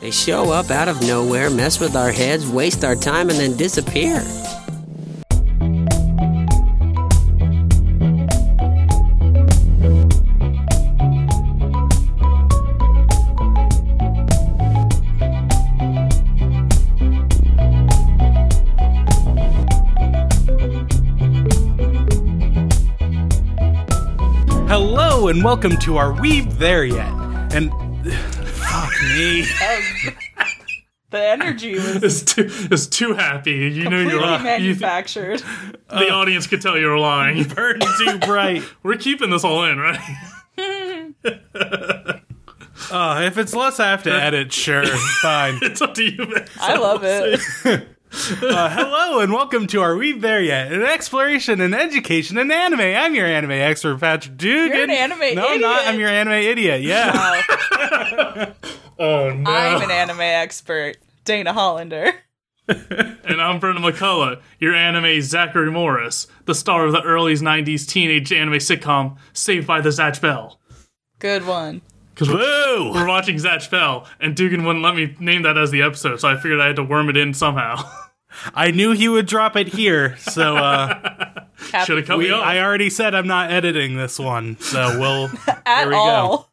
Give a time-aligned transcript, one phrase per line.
[0.00, 3.56] They show up out of nowhere, mess with our heads, waste our time, and then
[3.56, 4.20] disappear.
[24.68, 27.12] Hello and welcome to our We've There Yet.
[27.52, 27.87] And
[29.08, 29.44] me.
[31.10, 33.52] The energy was It's too, it's too happy.
[33.70, 34.62] You know you're lying.
[34.62, 35.42] You th- manufactured.
[35.88, 37.44] the audience could tell you're lying.
[37.44, 38.62] Burn too bright.
[38.82, 39.98] We're keeping this all in, right?
[42.92, 45.58] Uh, if it's less I have to edit, sure, fine.
[45.62, 46.46] It's up to you, man.
[46.60, 47.40] I love it.
[48.10, 52.80] Uh, hello and welcome to our We've There Yet, an exploration and education in anime.
[52.80, 54.74] I'm your anime expert, Patrick Dugan.
[54.74, 55.80] You're an anime No, I'm not.
[55.80, 55.88] idiot.
[55.94, 56.82] I'm your anime idiot.
[56.82, 57.12] Yeah.
[57.14, 58.52] Wow.
[59.00, 59.48] Oh no!
[59.48, 62.10] I'm an anime expert, Dana Hollander.
[62.68, 68.32] and I'm Brendan McCullough, your anime Zachary Morris, the star of the early '90s teenage
[68.32, 70.58] anime sitcom Saved by the Zatch Bell.
[71.20, 71.82] Good one.
[72.18, 75.82] Because we're, we're watching Zatch Bell, and Dugan wouldn't let me name that as the
[75.82, 77.88] episode, so I figured I had to worm it in somehow.
[78.54, 81.44] I knew he would drop it here, so uh,
[81.84, 84.98] Should have cut we, me off I already said I'm not editing this one, so
[84.98, 85.26] we'll.
[85.46, 85.98] at there we go.
[85.98, 86.52] all.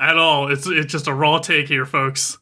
[0.00, 0.50] at all.
[0.50, 2.38] It's it's just a raw take here, folks.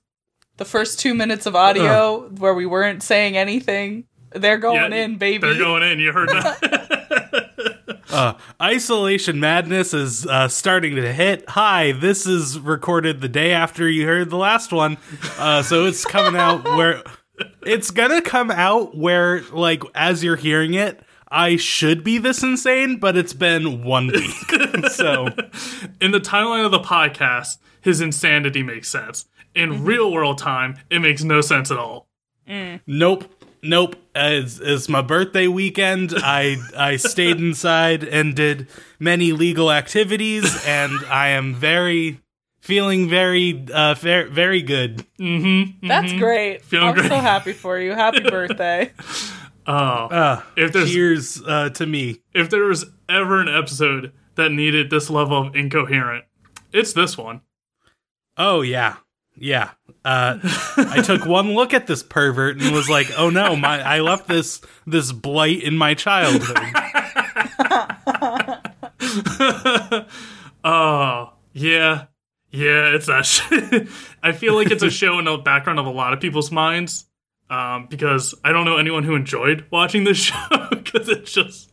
[0.56, 5.16] The first two minutes of audio where we weren't saying anything, they're going Yeah, in,
[5.16, 5.38] baby.
[5.46, 5.98] They're going in.
[5.98, 6.79] You heard that?
[8.12, 11.44] Uh, Isolation Madness is uh, starting to hit.
[11.50, 14.98] Hi, this is recorded the day after you heard the last one,
[15.38, 17.02] uh, so it's coming out where
[17.62, 22.96] it's gonna come out where, like, as you're hearing it, I should be this insane,
[22.98, 24.32] but it's been one week,
[24.90, 25.28] so
[26.00, 29.26] in the timeline of the podcast, his insanity makes sense.
[29.54, 29.84] In Mm-hmm.
[29.84, 32.08] real world time, it makes no sense at all.
[32.86, 33.24] nope.
[33.62, 33.96] Nope.
[34.14, 36.14] It's, it's my birthday weekend.
[36.16, 38.68] I I stayed inside and did
[38.98, 42.20] many legal activities, and I am very
[42.60, 45.04] feeling very uh very, very good.
[45.82, 46.62] That's great.
[46.64, 47.08] Feeling I'm great.
[47.08, 47.92] so happy for you.
[47.92, 48.92] Happy birthday.
[49.66, 49.74] Oh,
[50.06, 52.20] Uh, if there's cheers uh, to me.
[52.34, 56.24] if there was ever an episode that needed this level of incoherent,
[56.72, 57.42] it's this one.
[58.36, 58.96] Oh yeah,
[59.40, 59.70] yeah.
[60.04, 60.38] Uh,
[60.76, 64.28] I took one look at this pervert and was like, "Oh no, my I left
[64.28, 66.56] this this blight in my childhood."
[70.64, 72.06] Oh, yeah.
[72.50, 73.88] Yeah, it's that shit.
[74.22, 77.06] I feel like it's a show in the background of a lot of people's minds.
[77.48, 81.72] Um, because I don't know anyone who enjoyed watching this show because it's just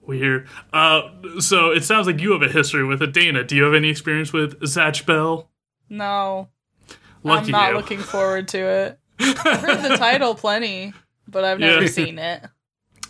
[0.00, 0.48] weird.
[0.72, 1.02] Uh,
[1.40, 3.12] so it sounds like you have a history with it.
[3.12, 5.50] Dana, do you have any experience with Zatch Bell?
[5.90, 6.48] No,
[7.22, 7.76] Lucky I'm not you.
[7.76, 8.98] looking forward to it.
[9.20, 10.92] I've heard the title plenty,
[11.28, 11.88] but I've never Yeah.
[11.88, 12.44] seen it.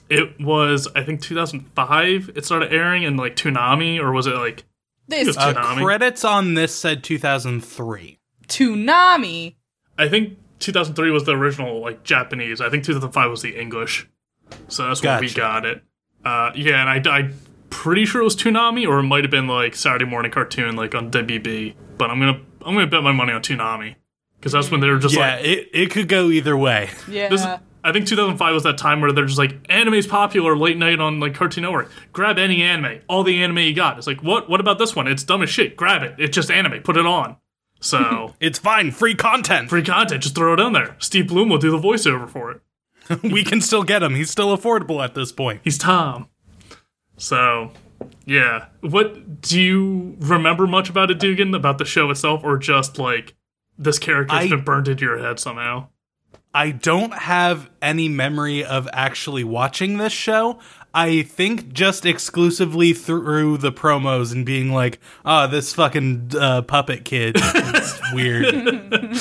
[0.08, 2.32] It was, I think, 2005.
[2.34, 4.64] It started airing in like Toonami, or was it like
[5.06, 8.18] This Uh, Uh, credits on this said 2003.
[8.48, 9.54] Toonami.
[9.98, 12.60] I think 2003 was the original like Japanese.
[12.60, 14.08] I think 2005 was the English.
[14.68, 15.82] So that's when we got it.
[16.24, 17.30] Uh, yeah, and I, I
[17.70, 20.94] pretty sure it was Toonami, or it might have been like Saturday morning cartoon, like
[20.94, 21.74] on WB.
[21.96, 23.96] But I'm gonna I'm gonna bet my money on Toonami
[24.38, 26.90] because that's when they were just yeah, like it it could go either way.
[27.08, 27.28] Yeah.
[27.28, 27.44] this.
[27.82, 31.18] I think 2005 was that time where they're just like anime's popular late night on
[31.18, 31.90] like Cartoon Network.
[32.12, 33.96] Grab any anime, all the anime you got.
[33.96, 34.50] It's like what?
[34.50, 35.08] What about this one?
[35.08, 35.76] It's dumb as shit.
[35.76, 36.14] Grab it.
[36.18, 36.82] It's just anime.
[36.82, 37.36] Put it on.
[37.80, 39.70] So It's fine, free content.
[39.70, 40.22] free content.
[40.22, 40.96] Just throw it in there.
[40.98, 42.60] Steve Blum will do the voiceover for it.
[43.22, 44.14] we can still get him.
[44.14, 45.62] He's still affordable at this point.
[45.64, 46.28] He's Tom.
[47.16, 47.72] So,
[48.26, 48.66] yeah.
[48.80, 51.54] What do you remember much about it, Dugan?
[51.54, 53.34] About the show itself, or just like
[53.78, 55.88] this character's I- been burned into your head somehow?
[56.52, 60.58] I don't have any memory of actually watching this show.
[60.92, 67.04] I think just exclusively through the promos and being like, "Oh, this fucking uh, puppet
[67.04, 69.14] kid is weird."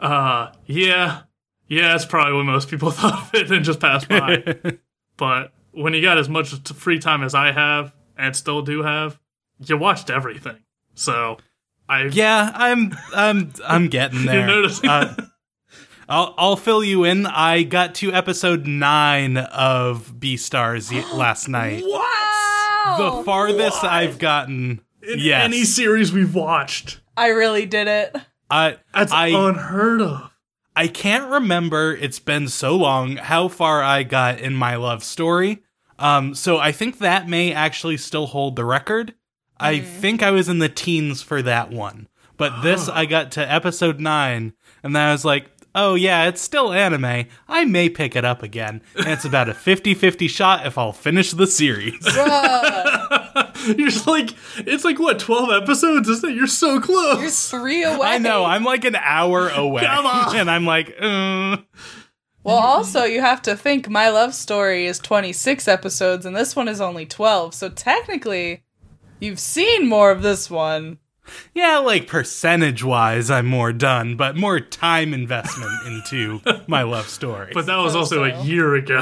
[0.00, 1.20] Uh, yeah,
[1.68, 1.92] yeah.
[1.92, 4.56] That's probably what most people thought of it and just passed by.
[5.16, 9.18] but when you got as much free time as I have and still do have,
[9.64, 10.58] you watched everything.
[10.94, 11.38] So,
[11.88, 14.46] I yeah, I'm, I'm, I'm getting there.
[14.46, 15.14] noticing Uh,
[16.08, 17.26] I'll, I'll fill you in.
[17.26, 21.82] I got to episode nine of Beastars last night.
[21.84, 22.96] wow.
[22.98, 24.80] The farthest I've gotten.
[25.02, 28.16] in yes, any series we've watched, I really did it.
[28.48, 30.30] I, that's I, unheard of.
[30.76, 31.94] I can't remember.
[31.94, 35.62] It's been so long how far I got in my love story.
[35.98, 39.14] Um, so I think that may actually still hold the record.
[39.58, 43.52] I think I was in the teens for that one, but this I got to
[43.52, 44.52] episode nine,
[44.82, 47.26] And then I was like, oh yeah, it's still anime.
[47.48, 48.82] I may pick it up again.
[48.96, 52.04] And it's about a 50-50 shot if I'll finish the series.
[53.66, 56.08] You're just like, it's like what, 12 episodes?
[56.08, 56.36] Isn't it?
[56.36, 57.20] You're so close.
[57.20, 58.06] You're three away.
[58.08, 59.82] I know, I'm like an hour away.
[59.82, 60.36] Come on.
[60.36, 61.56] And I'm like, uh,
[62.46, 66.68] Well, also, you have to think My Love Story is 26 episodes, and this one
[66.68, 67.54] is only 12.
[67.54, 68.62] So technically,
[69.18, 70.98] you've seen more of this one.
[71.54, 77.50] yeah, like percentage wise, I'm more done, but more time investment into my love story.
[77.52, 79.00] But that was So also a year ago.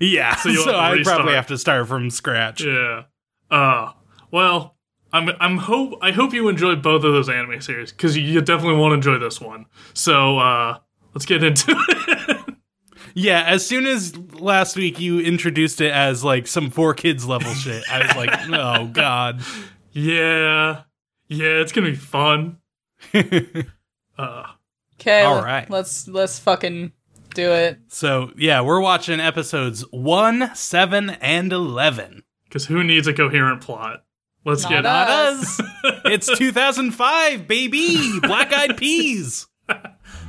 [0.00, 2.62] yeah, so, you'll have to I probably have to start from scratch.
[2.62, 3.02] yeah.
[3.50, 3.90] Uh,
[4.30, 4.76] well,
[5.12, 8.78] I'm I'm hope I hope you enjoyed both of those anime series because you definitely
[8.78, 9.66] won't enjoy this one.
[9.94, 10.78] So uh,
[11.14, 12.15] let's get into it.
[13.18, 17.52] Yeah, as soon as last week you introduced it as like some four kids level
[17.54, 19.40] shit, I was like, oh god.
[19.92, 20.82] yeah,
[21.28, 22.58] yeah, it's gonna be fun.
[24.18, 24.44] Uh,
[24.98, 25.70] Okay, All let- right.
[25.70, 26.90] let's let's fucking
[27.34, 27.78] do it.
[27.88, 32.22] So yeah, we're watching episodes one, seven, and eleven.
[32.44, 34.04] because who needs a coherent plot?
[34.46, 35.60] Let's Not get us.
[35.60, 36.00] Us.
[36.06, 38.20] it's 2005, baby.
[38.20, 39.48] Black Eyed Peas.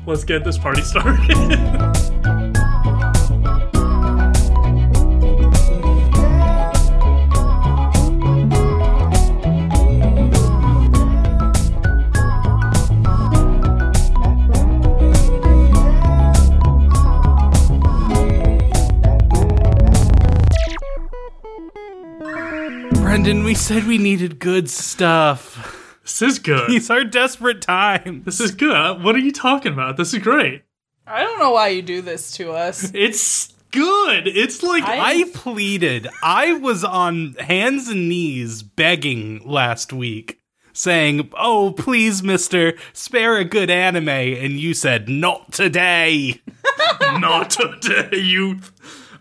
[0.06, 1.97] let's get this party started.
[23.28, 26.00] Brendan, we said we needed good stuff.
[26.02, 26.70] this is good.
[26.70, 28.24] These are desperate times.
[28.24, 29.04] This is good.
[29.04, 29.98] What are you talking about?
[29.98, 30.64] This is great.
[31.06, 32.90] I don't know why you do this to us.
[32.96, 34.30] It's good.
[34.30, 36.08] It's like I- I pleaded.
[36.24, 40.40] I was on hands and knees begging last week,
[40.72, 46.40] saying, "Oh, please, Mister, spare a good anime," and you said, "Not today."
[47.02, 48.72] not today, youth.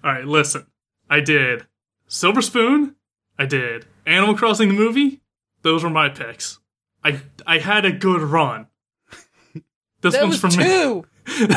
[0.04, 0.66] All right, listen.
[1.10, 1.66] I did
[2.06, 2.94] Silver Spoon.
[3.36, 5.20] I did Animal Crossing the movie.
[5.62, 6.58] Those were my picks.
[7.04, 8.66] I I had a good run.
[10.02, 10.64] This That one's from me.
[10.64, 11.04] two.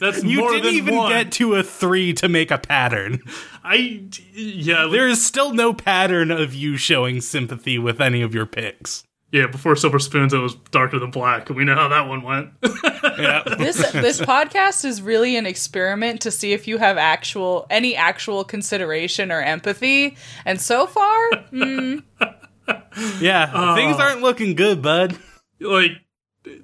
[0.00, 1.10] That's You more didn't even one.
[1.10, 3.22] get to a three to make a pattern.
[3.62, 4.02] I
[4.34, 9.04] yeah There is still no pattern of you showing sympathy with any of your picks.
[9.32, 9.46] Yeah.
[9.46, 11.48] Before Silver Spoons, it was Darker Than Black.
[11.50, 12.50] We know how that one went.
[13.18, 13.42] Yeah.
[13.58, 18.44] This this podcast is really an experiment to see if you have actual any actual
[18.44, 20.16] consideration or empathy.
[20.46, 22.02] And so far, mm,
[23.20, 23.74] yeah.
[23.74, 25.18] Things aren't looking good, bud.
[25.60, 25.92] like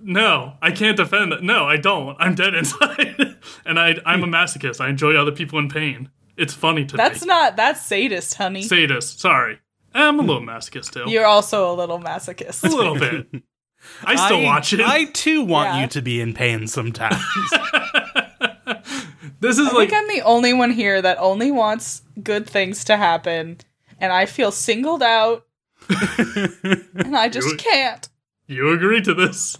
[0.03, 3.37] no i can't defend that no i don't i'm dead inside
[3.67, 6.09] and i i'm a masochist i enjoy other people in pain
[6.39, 8.63] it's funny to that's me not that's sadist, honey.
[8.63, 9.59] sadist sorry
[9.96, 12.64] i'm a little masochist too You're also a little masochist.
[12.64, 13.26] a little bit
[14.04, 15.81] i still I, watch it I too want Yeah.
[15.82, 17.16] you to be in pain sometimes.
[19.40, 22.84] this is I like think I'm the only one here that only wants good things
[22.84, 23.58] to happen,
[24.00, 25.46] and I feel singled out,
[25.88, 28.08] and I just You- can't.
[28.46, 29.58] you agree to this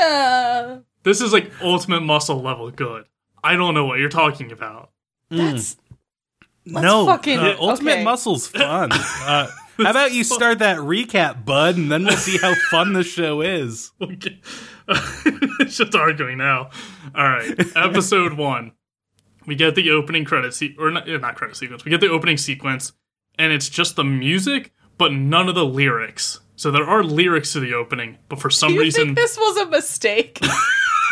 [0.00, 3.04] Uh, this is like ultimate muscle level good
[3.44, 4.90] i don't know what you're talking about
[5.30, 5.76] that's
[6.66, 8.04] no, fucking- uh, Ultimate okay.
[8.04, 8.90] Muscle's fun.
[9.24, 9.48] Uh,
[9.82, 13.40] how about you start that recap, bud, and then we'll see how fun the show
[13.40, 13.90] is.
[14.00, 14.40] Okay.
[15.58, 16.70] it's just arguing now.
[17.14, 18.72] All right, episode one.
[19.46, 21.84] We get the opening credit se- or not, not credit sequence.
[21.84, 22.92] We get the opening sequence,
[23.38, 26.38] and it's just the music, but none of the lyrics.
[26.56, 29.36] So there are lyrics to the opening, but for some Do you reason, think this
[29.36, 30.38] was a mistake?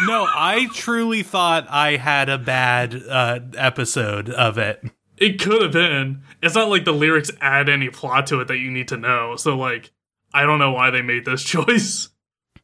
[0.07, 4.83] No, I truly thought I had a bad uh, episode of it.
[5.23, 6.23] It could have been.
[6.43, 9.37] It's not like the lyrics add any plot to it that you need to know.
[9.37, 9.93] So like,
[10.35, 12.09] I don't know why they made this choice,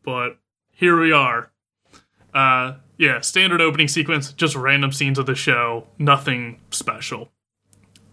[0.02, 0.38] but
[0.72, 1.52] here we are.
[2.34, 7.30] Uh, yeah, standard opening sequence, just random scenes of the show, nothing special.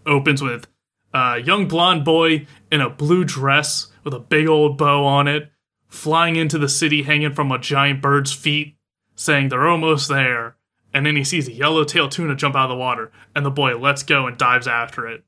[0.06, 0.68] Opens with
[1.12, 5.50] a young blonde boy in a blue dress with a big old bow on it,
[5.88, 8.76] flying into the city hanging from a giant bird's feet,
[9.16, 10.55] saying they're almost there.
[10.96, 13.76] And then he sees a yellowtail tuna jump out of the water, and the boy
[13.76, 15.24] lets go and dives after it.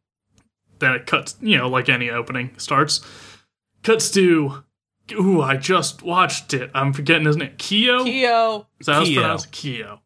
[0.79, 3.03] Then it cuts, you know, like any opening starts.
[3.83, 4.65] Cuts to,
[5.13, 6.71] ooh, I just watched it.
[6.75, 7.53] I'm forgetting his name.
[7.59, 8.03] Kyo?
[8.03, 8.67] Kyo.
[8.81, 9.21] Is that how it's Kyo.
[9.21, 9.53] pronounced?
[9.53, 10.01] Kyo.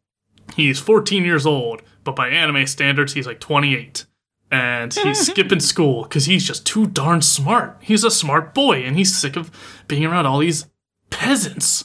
[0.57, 4.05] He's 14 years old, but by anime standards, he's like 28.
[4.51, 7.77] And he's skipping school because he's just too darn smart.
[7.83, 9.53] He's a smart boy, and he's sick of
[9.87, 10.67] being around all these
[11.11, 11.85] peasants.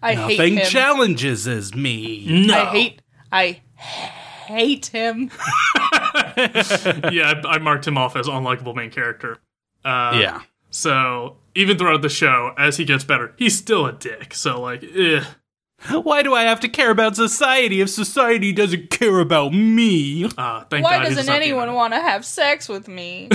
[0.00, 0.66] I hate Nothing him.
[0.66, 2.24] challenges is me.
[2.46, 2.54] No.
[2.54, 3.02] I hate.
[3.32, 5.30] I hate him.
[7.12, 9.38] yeah, I, I marked him off as unlikable main character.
[9.84, 10.42] Uh, yeah.
[10.70, 14.34] So even throughout the show, as he gets better, he's still a dick.
[14.34, 15.24] So like, eh.
[15.90, 20.28] Why do I have to care about society if society doesn't care about me?
[20.36, 23.28] Ah, thank Why God he's doesn't not doing anyone want to have sex with me?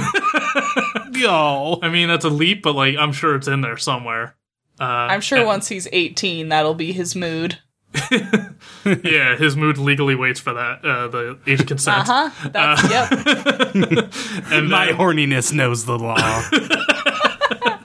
[1.13, 1.79] Yo.
[1.81, 4.35] I mean, that's a leap, but like, I'm sure it's in there somewhere.
[4.79, 7.59] Uh, I'm sure once he's 18, that'll be his mood.
[9.03, 12.09] yeah, his mood legally waits for that, uh, the age of consent.
[12.09, 12.49] Uh huh.
[12.49, 13.11] That's yep.
[14.51, 16.17] And My then, horniness knows the law.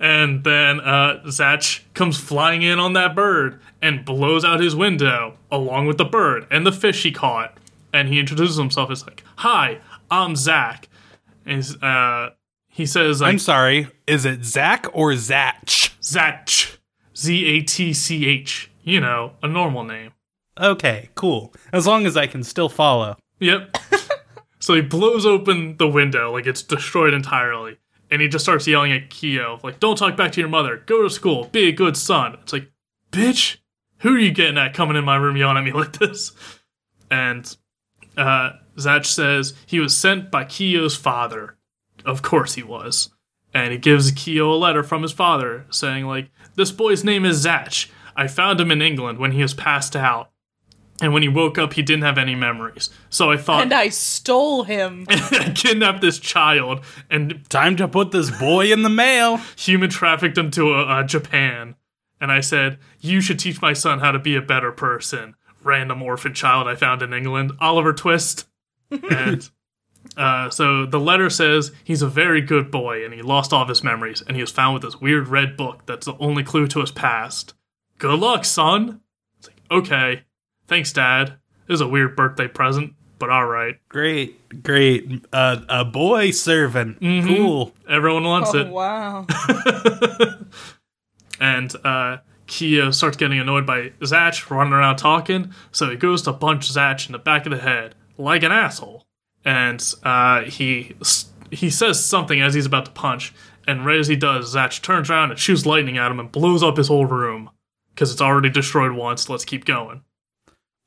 [0.00, 5.36] and then uh, Zatch comes flying in on that bird and blows out his window
[5.50, 7.56] along with the bird and the fish he caught.
[7.92, 10.88] And he introduces himself as like, "Hi, I'm Zach."
[11.44, 12.30] And he's, uh,
[12.68, 13.88] he says like I'm sorry.
[14.06, 15.90] Is it Zach or Zatch?
[16.00, 16.76] Zatch,
[17.16, 18.69] Z A T C H.
[18.82, 20.12] You know, a normal name.
[20.58, 21.54] Okay, cool.
[21.72, 23.16] As long as I can still follow.
[23.38, 23.76] Yep.
[24.60, 27.78] so he blows open the window, like it's destroyed entirely.
[28.10, 30.82] And he just starts yelling at Kyo, like, don't talk back to your mother.
[30.86, 31.44] Go to school.
[31.52, 32.36] Be a good son.
[32.42, 32.70] It's like,
[33.12, 33.58] bitch,
[33.98, 36.32] who are you getting at coming in my room yelling at me like this?
[37.10, 37.56] And
[38.16, 41.56] uh, Zatch says he was sent by Kyo's father.
[42.04, 43.10] Of course he was.
[43.54, 47.44] And he gives Kyo a letter from his father saying, like, this boy's name is
[47.44, 47.90] Zatch.
[48.20, 50.30] I found him in England when he was passed out.
[51.00, 52.90] And when he woke up, he didn't have any memories.
[53.08, 55.06] So I thought and I stole him.
[55.08, 59.38] I kidnapped this child and Time to put this boy in the mail.
[59.56, 61.76] human trafficked him to uh, uh, Japan.
[62.20, 65.34] And I said, You should teach my son how to be a better person.
[65.62, 68.46] Random orphan child I found in England, Oliver Twist.
[69.10, 69.48] and
[70.18, 73.68] uh, so the letter says he's a very good boy and he lost all of
[73.70, 76.66] his memories and he was found with this weird red book that's the only clue
[76.66, 77.54] to his past.
[78.00, 79.00] Good luck, son.
[79.38, 80.22] It's like, okay.
[80.66, 81.34] Thanks, Dad.
[81.68, 83.76] This is a weird birthday present, but alright.
[83.88, 85.24] Great, great.
[85.32, 86.98] Uh, a boy servant.
[87.00, 87.72] Cool.
[87.88, 88.68] Everyone wants Oh, it.
[88.68, 89.26] wow.
[91.40, 96.32] and uh, Kia starts getting annoyed by Zatch running around talking, so he goes to
[96.32, 99.04] punch Zatch in the back of the head like an asshole.
[99.44, 100.96] And uh, he
[101.50, 103.32] he says something as he's about to punch,
[103.66, 106.62] and right as he does, Zatch turns around and shoots lightning at him and blows
[106.62, 107.50] up his whole room
[108.00, 109.28] because it's already destroyed once.
[109.28, 110.02] Let's keep going.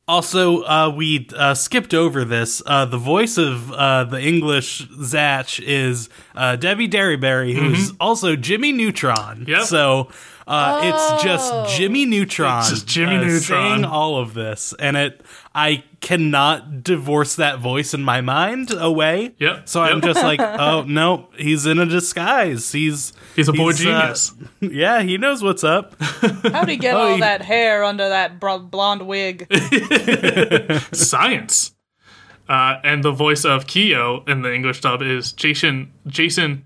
[0.08, 2.60] Also, uh, we uh, skipped over this.
[2.66, 8.72] Uh, the voice of uh, the English Zatch is uh, Debbie Derryberry, who's also Jimmy
[8.72, 9.46] Neutron.
[9.48, 9.62] Yep.
[9.66, 10.10] So
[10.48, 11.66] uh, it's just Oh.
[11.78, 13.42] Jimmy Neutron, It's just Jimmy uh, Neutron.
[13.42, 15.22] saying all of this, and it
[15.56, 19.36] I cannot divorce that voice in my mind away.
[19.40, 22.72] Yep, So I'm just like, oh no, he's in a disguise.
[22.72, 24.34] He's He's a boy uh, genius.
[24.62, 25.96] yeah, he knows what's up.
[26.02, 29.48] How'd he get Oh, all he- that hair under that bro- blonde wig?
[30.94, 31.74] Science.
[32.50, 36.66] Uh, and the voice of Kyo in the English dub is Jason Jason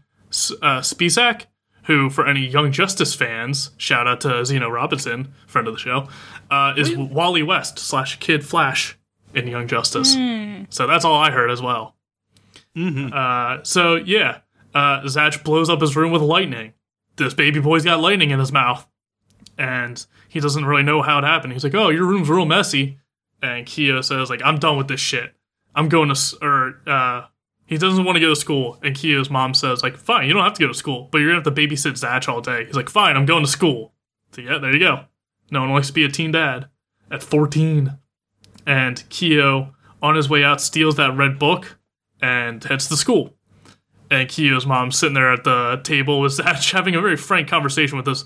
[0.61, 1.43] uh, Spisak,
[1.87, 6.07] who, for any Young Justice fans, shout out to Zeno Robinson, friend of the show,
[6.51, 8.97] uh, is Wally West slash Kid Flash
[9.33, 10.13] in Young Justice.
[10.69, 11.95] So that's all I heard as well.
[13.13, 14.39] Uh, so yeah,
[14.75, 16.73] uh, Zatch blows up his room with lightning.
[17.15, 18.85] This baby boy's got lightning in his mouth,
[19.57, 21.53] and he doesn't really know how it happened.
[21.53, 22.99] He's like, "Oh, your room's real messy."
[23.41, 25.33] And Kyo says, "Like, I'm done with this shit.
[25.73, 27.25] I'm going to," or uh,
[27.67, 28.79] he doesn't want to go to school.
[28.81, 31.27] And Kyo's mom says, "Like, fine, you don't have to go to school, but you're
[31.27, 33.93] gonna have to babysit Zatch all day." He's like, "Fine, I'm going to school."
[34.31, 35.05] So yeah, there you go.
[35.51, 36.67] No one likes to be a teen dad
[37.11, 37.97] at 14.
[38.65, 41.77] And Kyo, on his way out, steals that red book
[42.21, 43.33] and heads to school.
[44.09, 47.97] And Kyo's mom sitting there at the table with Zatch having a very frank conversation
[47.97, 48.25] with this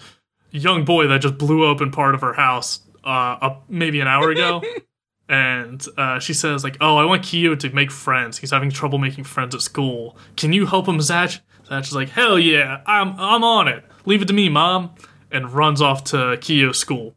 [0.51, 4.29] young boy that just blew open part of her house uh, up maybe an hour
[4.29, 4.61] ago.
[5.31, 8.37] and uh, she says, like, oh, I want Kyo to make friends.
[8.37, 10.17] He's having trouble making friends at school.
[10.35, 11.39] Can you help him, Zatch?
[11.69, 13.83] Zatch is like, hell yeah, I'm, I'm on it.
[14.05, 14.93] Leave it to me, mom.
[15.31, 17.15] And runs off to Kyo's school.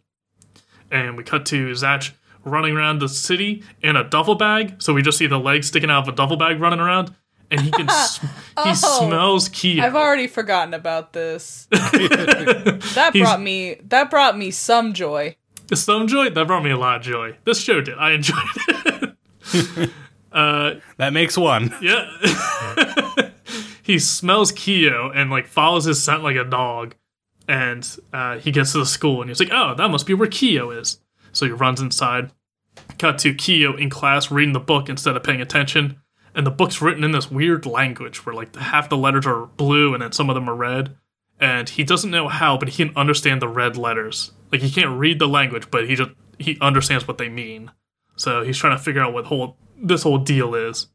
[0.93, 2.13] And we cut to Zatch
[2.45, 4.81] running around the city in a duffel bag.
[4.81, 7.13] So we just see the legs sticking out of a duffel bag running around.
[7.51, 8.27] And he can, sm-
[8.63, 9.07] he Oh.
[9.07, 9.83] smells Kyo.
[9.85, 11.67] I've already forgotten about this.
[11.71, 15.37] that brought me that brought me some joy.
[15.73, 16.31] Some joy?
[16.31, 17.37] That brought me a lot of joy.
[17.45, 17.97] This show did.
[17.99, 19.91] I enjoyed it.
[20.97, 21.75] That makes one.
[21.81, 22.11] yeah.
[23.83, 26.95] he smells Kyo and like follows his scent like a dog.
[27.47, 30.29] And uh, he gets to the school and he's like, oh, that must be where
[30.29, 31.01] Kyo is.
[31.33, 32.31] So he runs inside.
[32.99, 36.01] Cut to Kyo in class reading the book instead of paying attention.
[36.35, 39.93] And the book's written in this weird language where like half the letters are blue
[39.95, 40.97] and then some of them are red.
[41.39, 44.33] And he doesn't know how, but he can understand the red letters.
[44.55, 47.73] Like he can't read the language, but he just he understands what they mean.
[48.15, 50.87] So he's trying to figure out what whole this whole deal is.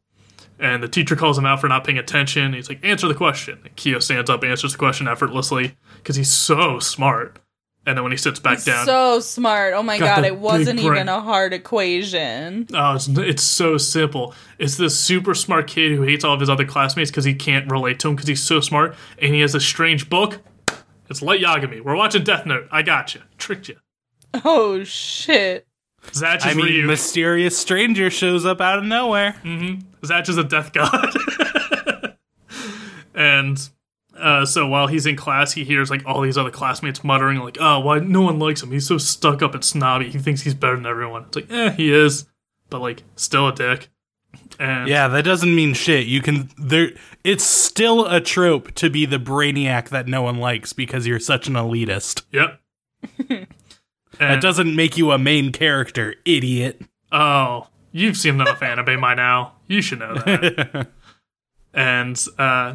[0.58, 2.54] And the teacher calls him out for not paying attention.
[2.54, 6.30] He's like, "Answer the question." And Kyo stands up, answers the question effortlessly because he's
[6.32, 7.38] so smart.
[7.84, 9.74] And then when he sits back down, So smart.
[9.74, 12.66] Oh my god, it wasn't even a hard equation.
[12.72, 14.34] oh, it's, it's so simple.
[14.58, 17.70] It's this super smart kid who hates all of his other classmates because he can't
[17.70, 20.40] relate to him because he's so smart, and he has a strange book.
[21.10, 21.82] It's Light Yagami.
[21.82, 22.68] We're watching Death Note.
[22.70, 23.22] I got you.
[23.36, 23.76] Tricked you.
[24.44, 25.66] Oh shit.
[26.06, 26.86] Zatch is I mean, Ryu.
[26.86, 29.34] mysterious stranger shows up out of nowhere.
[30.02, 31.12] Zatch is a death god.
[33.14, 33.68] and
[34.16, 37.58] uh, so while he's in class, he hears like all these other classmates muttering, like,
[37.60, 38.70] "Oh, why no one likes him?
[38.70, 40.10] He's so stuck up and snobby.
[40.10, 42.26] He thinks he's better than everyone." It's like, eh, he is,
[42.70, 43.90] but like, still a dick.
[44.58, 46.06] And Yeah, that doesn't mean shit.
[46.06, 46.90] You can there.
[47.24, 51.48] It's still a trope to be the brainiac that no one likes because you're such
[51.48, 52.22] an elitist.
[52.32, 52.60] yep.
[54.18, 56.82] That doesn't make you a main character, idiot.
[57.10, 59.54] oh, you've seen enough anime by now.
[59.66, 60.88] You should know that.
[61.74, 62.74] and uh,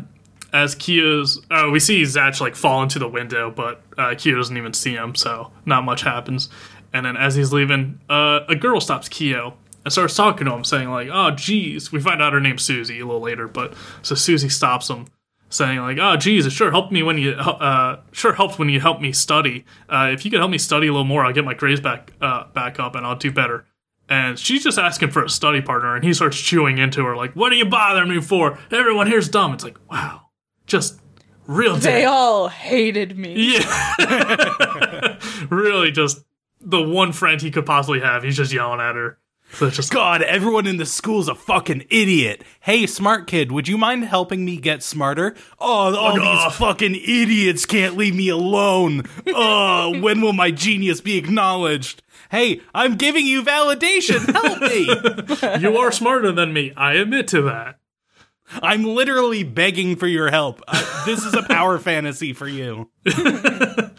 [0.53, 4.57] as Kyo's, oh, we see Zatch like fall into the window, but uh, Kyo doesn't
[4.57, 6.49] even see him, so not much happens.
[6.93, 10.63] And then as he's leaving, uh, a girl stops Kyo and starts talking to him,
[10.65, 14.15] saying like, "Oh, geez." We find out her name's Susie a little later, but so
[14.15, 15.05] Susie stops him,
[15.49, 18.81] saying like, "Oh, geez, it sure helped me when you, uh, sure helped when you
[18.81, 19.63] helped me study.
[19.87, 22.11] Uh, if you could help me study a little more, I'll get my grades back,
[22.19, 23.65] uh, back up, and I'll do better."
[24.09, 27.33] And she's just asking for a study partner, and he starts chewing into her like,
[27.33, 28.57] "What are you bothering me for?
[28.71, 30.27] Everyone here's dumb." It's like, wow,
[30.67, 30.99] just
[31.47, 33.55] real They all hated me.
[33.55, 35.17] Yeah,
[35.49, 36.23] really, just
[36.59, 38.23] the one friend he could possibly have.
[38.23, 39.19] He's just yelling at her.
[39.51, 42.43] So it's just God, everyone in the school's a fucking idiot.
[42.59, 45.35] Hey, smart kid, would you mind helping me get smarter?
[45.59, 46.57] Oh, all these off.
[46.57, 49.03] fucking idiots can't leave me alone.
[49.27, 52.01] Oh, when will my genius be acknowledged?
[52.29, 54.25] Hey, I'm giving you validation.
[54.33, 55.61] Help me.
[55.61, 56.73] you are smarter than me.
[56.75, 57.79] I admit to that.
[58.61, 60.61] I'm literally begging for your help.
[60.67, 62.89] Uh, this is a power fantasy for you.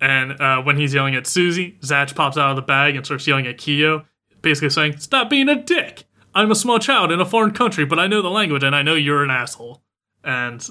[0.00, 3.26] And uh, when he's yelling at Susie, Zatch pops out of the bag and starts
[3.26, 4.04] yelling at Kyo,
[4.42, 6.04] basically saying, Stop being a dick!
[6.34, 8.82] I'm a small child in a foreign country, but I know the language and I
[8.82, 9.82] know you're an asshole.
[10.22, 10.66] And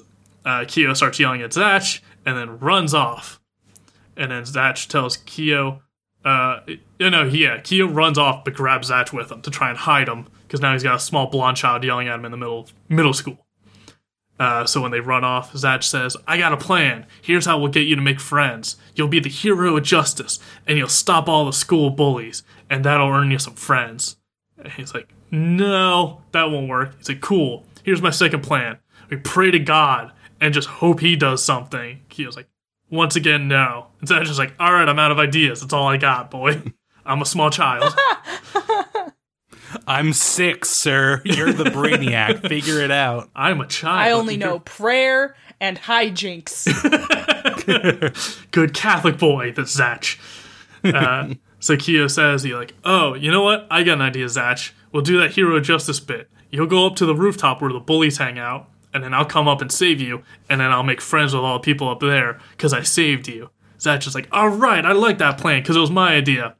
[0.46, 3.42] uh, Kyo starts yelling at Zatch and then runs off.
[4.16, 5.82] And then Zatch tells Kyo,
[6.24, 6.62] uh,
[7.00, 10.08] you know, yeah, Kyo runs off but grabs Zatch with him to try and hide
[10.08, 12.70] him because now he's got a small blonde child yelling at him in the middle
[12.90, 13.47] middle school.
[14.40, 17.06] Uh, so when they run off, Zatch says, I got a plan.
[17.22, 18.78] Here's how we'll get you to make friends.
[18.96, 23.10] You'll be the hero of justice, and you'll stop all the school bullies, and that'll
[23.10, 24.18] earn you some friends.
[24.58, 26.98] And he's like, No, that won't work.
[26.98, 27.66] He's like, Cool.
[27.84, 28.78] Here's my second plan.
[29.10, 32.02] We pray to God and just hope he does something.
[32.20, 32.50] Was like,
[32.92, 33.88] Once again, no.
[34.00, 35.62] And Zatch is like, All right, I'm out of ideas.
[35.62, 36.62] That's all I got, boy.
[37.06, 37.96] I'm a small child.
[39.86, 41.22] I'm six, sir.
[41.26, 42.48] You're the brainiac.
[42.48, 43.30] Figure it out.
[43.36, 43.98] I'm a child.
[43.98, 46.68] I only You're know prayer and hijinks.
[48.52, 50.20] good Catholic boy, the Zatch.
[50.84, 53.68] Uh, so Kyo says, he like, oh, you know what?
[53.70, 54.72] I got an idea, Zatch.
[54.92, 56.30] We'll do that hero of justice bit.
[56.50, 59.48] You'll go up to the rooftop where the bullies hang out, and then I'll come
[59.48, 62.40] up and save you, and then I'll make friends with all the people up there,
[62.52, 63.50] because I saved you.
[63.80, 66.56] Zatch is like, all right, I like that plan, because it was my idea.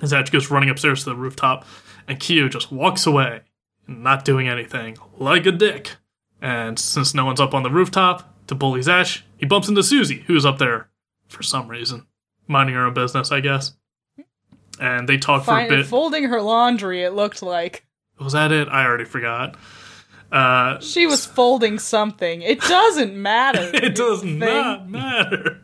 [0.00, 1.66] And Zatch goes running upstairs to the rooftop,
[2.08, 3.42] and Kyo just walks away,
[3.86, 5.96] not doing anything, like a dick.
[6.40, 10.24] And since no one's up on the rooftop to bully Zatch, he bumps into Susie,
[10.26, 10.88] who's up there
[11.28, 12.06] for some reason,
[12.46, 13.72] minding her own business, I guess.
[14.80, 15.86] And they talk for a bit.
[15.86, 17.84] folding her laundry, it looked like.
[18.20, 18.68] Was that it?
[18.68, 19.56] I already forgot.
[20.30, 22.42] Uh, She was folding something.
[22.42, 23.70] It doesn't matter.
[23.74, 24.38] it does Thing.
[24.38, 25.62] not matter.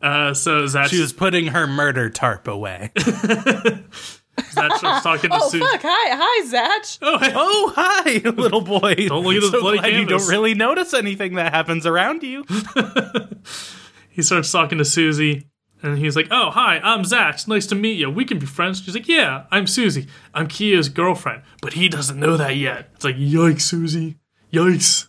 [0.00, 2.92] Uh, so Zatch, She was putting her murder tarp away.
[4.54, 5.64] Zatch starts talking to Oh Susie.
[5.64, 5.80] fuck!
[5.84, 6.98] Hi, hi, Zatch.
[7.02, 7.32] Oh, hey.
[7.34, 8.94] Oh, hi, little boy.
[9.08, 12.22] Don't look at this so bloody glad you don't really notice anything that happens around
[12.22, 12.44] you.
[14.10, 15.48] he starts talking to Susie,
[15.82, 17.46] and he's like, "Oh, hi, I'm Zach.
[17.48, 18.10] Nice to meet you.
[18.10, 20.06] We can be friends." She's like, "Yeah, I'm Susie.
[20.34, 24.18] I'm Kia's girlfriend, but he doesn't know that yet." It's like, "Yikes, Susie!
[24.52, 25.08] Yikes!"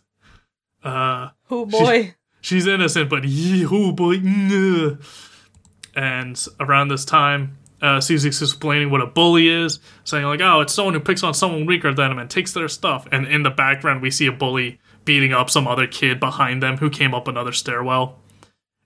[0.83, 2.15] Uh, Oh boy.
[2.41, 4.17] she's innocent, but yee, oh boy.
[4.23, 4.95] nah.
[5.95, 10.73] And around this time, uh, Susie's explaining what a bully is, saying like, "Oh, it's
[10.73, 13.49] someone who picks on someone weaker than him and takes their stuff." And in the
[13.49, 17.27] background, we see a bully beating up some other kid behind them who came up
[17.27, 18.19] another stairwell.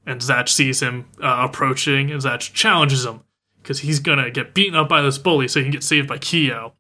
[0.06, 3.22] And Zatch sees him uh, approaching, and Zatch challenges him
[3.62, 6.18] because he's gonna get beaten up by this bully so he can get saved by
[6.18, 6.74] Kyo.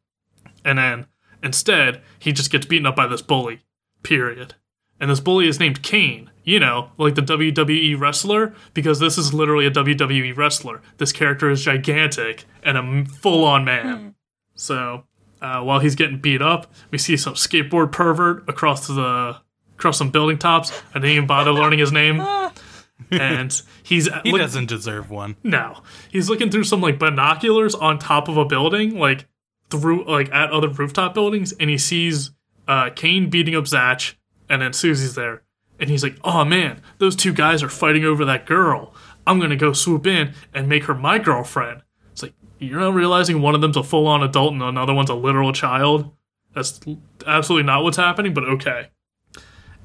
[0.66, 1.08] And then
[1.42, 3.62] instead, he just gets beaten up by this bully.
[4.04, 4.56] Period.
[5.04, 9.34] And this bully is named Kane, you know, like the WWE wrestler, because this is
[9.34, 10.82] literally a WWE wrestler.
[10.98, 14.16] This character is gigantic and a full on man.
[14.56, 15.04] So
[15.42, 19.42] uh, while he's getting beat up, we see some skateboard pervert across the
[19.74, 20.72] across some building tops.
[20.92, 22.22] I didn't even bother learning his name.
[23.12, 25.36] and he's He look- doesn't deserve one.
[25.44, 29.26] no, he's looking through some like binoculars on top of a building, like
[29.70, 32.32] through like at other rooftop buildings, and he sees
[32.70, 34.16] uh, Kane beating up Zach,
[34.54, 35.42] and then Susie's there,
[35.80, 38.94] and he's like, "Oh man, those two guys are fighting over that girl.
[39.26, 43.42] I'm gonna go swoop in and make her my girlfriend." It's like you're not realizing
[43.42, 46.12] one of them's a full on adult and another one's a literal child.
[46.54, 46.80] That's
[47.26, 48.90] absolutely not what's happening, but okay.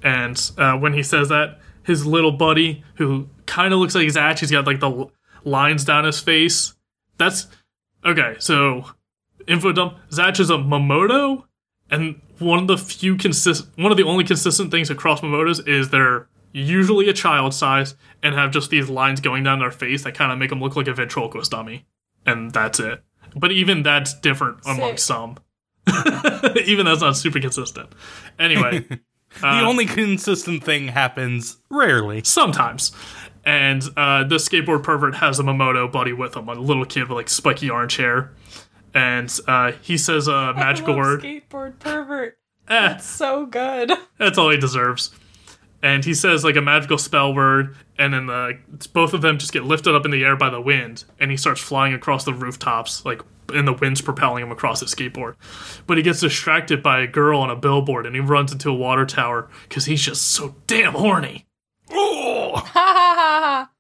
[0.03, 4.39] And uh, when he says that, his little buddy, who kind of looks like Zach,
[4.39, 5.13] he's got like the l-
[5.45, 6.75] lines down his face.
[7.17, 7.47] That's
[8.05, 8.37] okay.
[8.39, 8.85] So,
[9.47, 11.45] info dump: Zach is a Mamodo,
[11.91, 15.91] and one of the few consist, one of the only consistent things across Mamodos is
[15.91, 20.15] they're usually a child size and have just these lines going down their face that
[20.15, 21.87] kind of make them look like a ventriloquist dummy,
[22.27, 23.03] and that's it.
[23.37, 24.99] But even that's different among Sick.
[24.99, 25.37] some.
[26.65, 27.91] even that's not super consistent.
[28.39, 28.87] Anyway.
[29.41, 32.23] the only consistent thing happens rarely.
[32.25, 32.93] sometimes.
[33.45, 37.13] And uh, the skateboard pervert has a Mamodo buddy with him, a little kid with
[37.13, 38.33] like spiky orange hair.
[38.95, 41.23] And uh, he says a magical word.
[41.23, 42.35] Skateboard pervert.
[42.71, 43.91] Eh, So good.
[44.19, 45.11] that's all he deserves.
[45.83, 48.59] And he says like a magical spell word, and then the,
[48.93, 51.37] both of them just get lifted up in the air by the wind, and he
[51.39, 53.23] starts flying across the rooftops, like
[53.55, 55.37] and the wind's propelling him across his skateboard.
[55.87, 58.75] But he gets distracted by a girl on a billboard, and he runs into a
[58.75, 61.47] water tower because he's just so damn horny.
[61.91, 63.71] Ha ha ha ha.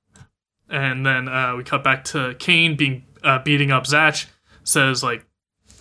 [0.71, 4.27] and then uh, we cut back to Kane being uh, beating up Zach.
[4.69, 5.25] Says like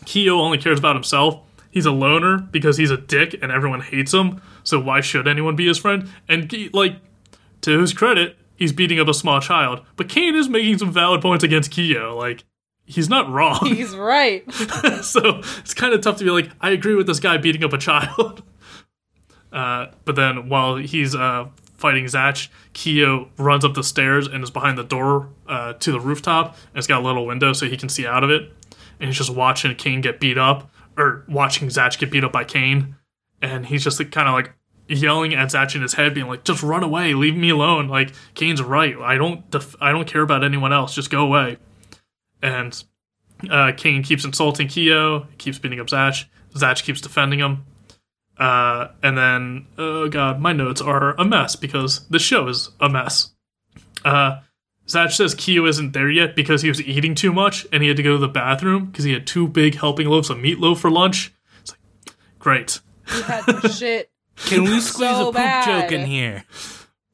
[0.06, 1.42] Kyo only cares about himself.
[1.70, 4.42] He's a loner because he's a dick and everyone hates him.
[4.64, 6.10] So why should anyone be his friend?
[6.30, 6.96] And like
[7.62, 9.82] to his credit, he's beating up a small child.
[9.98, 12.16] But Kane is making some valid points against Kyo.
[12.16, 12.46] Like
[12.86, 13.60] he's not wrong.
[13.66, 14.50] He's right.
[15.02, 17.74] so it's kind of tough to be like, I agree with this guy beating up
[17.74, 18.42] a child.
[19.50, 21.48] Uh, but then while he's uh,
[21.78, 22.38] fighting Zach,
[22.74, 26.48] Kyo runs up the stairs and is behind the door uh, to the rooftop.
[26.48, 28.52] And it's got a little window so he can see out of it.
[29.00, 32.44] And he's just watching Kane get beat up, or watching Zach get beat up by
[32.44, 32.96] Kane.
[33.42, 34.54] And he's just like, kind of like
[34.88, 38.14] yelling at Zach in his head, being like, "Just run away, leave me alone." Like
[38.34, 38.98] Kane's right.
[38.98, 40.96] I don't, def- I don't care about anyone else.
[40.96, 41.58] Just go away.
[42.42, 42.84] And
[43.50, 46.16] uh, Kane keeps insulting Kyo, keeps beating up Zach.
[46.56, 47.66] Zach keeps defending him.
[48.38, 52.90] Uh, and then, oh god, my notes are a mess because the show is a
[52.90, 53.34] mess.
[54.06, 54.40] Uh,
[54.90, 57.98] Zach says Kyo isn't there yet because he was eating too much and he had
[57.98, 60.90] to go to the bathroom because he had two big helping loaves of meatloaf for
[60.90, 61.34] lunch.
[61.62, 62.80] It's like, great.
[63.10, 64.10] He had the shit.
[64.38, 65.66] Can we squeeze So a poop bad.
[65.66, 66.46] joke in here?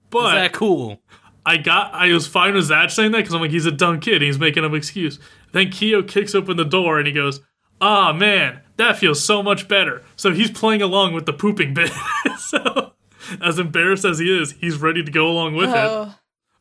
[0.10, 1.02] But Is that cool?
[1.46, 4.00] I got I was fine with Zach saying that because I'm like he's a dumb
[4.00, 5.20] kid he's making up an excuse.
[5.52, 7.42] Then Keo kicks open the door and he goes,
[7.82, 11.92] "Ah man, that feels so much better." So he's playing along with the pooping bit.
[12.38, 12.94] so
[13.42, 16.10] as embarrassed as he is, he's ready to go along with it.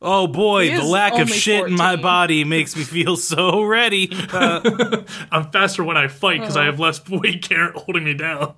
[0.05, 4.09] Oh, boy, the lack of only shit in my body makes me feel so ready.
[4.11, 8.55] Uh, I'm faster when I fight because I have less weight carrot holding me down.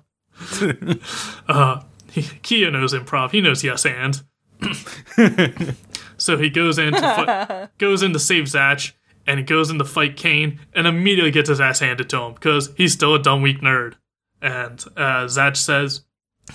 [1.48, 3.30] uh, he, Kia knows improv.
[3.30, 4.22] He knows yes and.
[6.16, 9.78] so he goes in to fi- goes in to save Zach, and he goes in
[9.78, 13.22] to fight Kane, and immediately gets his ass handed to him because he's still a
[13.22, 13.94] dumb weak nerd.
[14.42, 16.02] And uh, Zach says,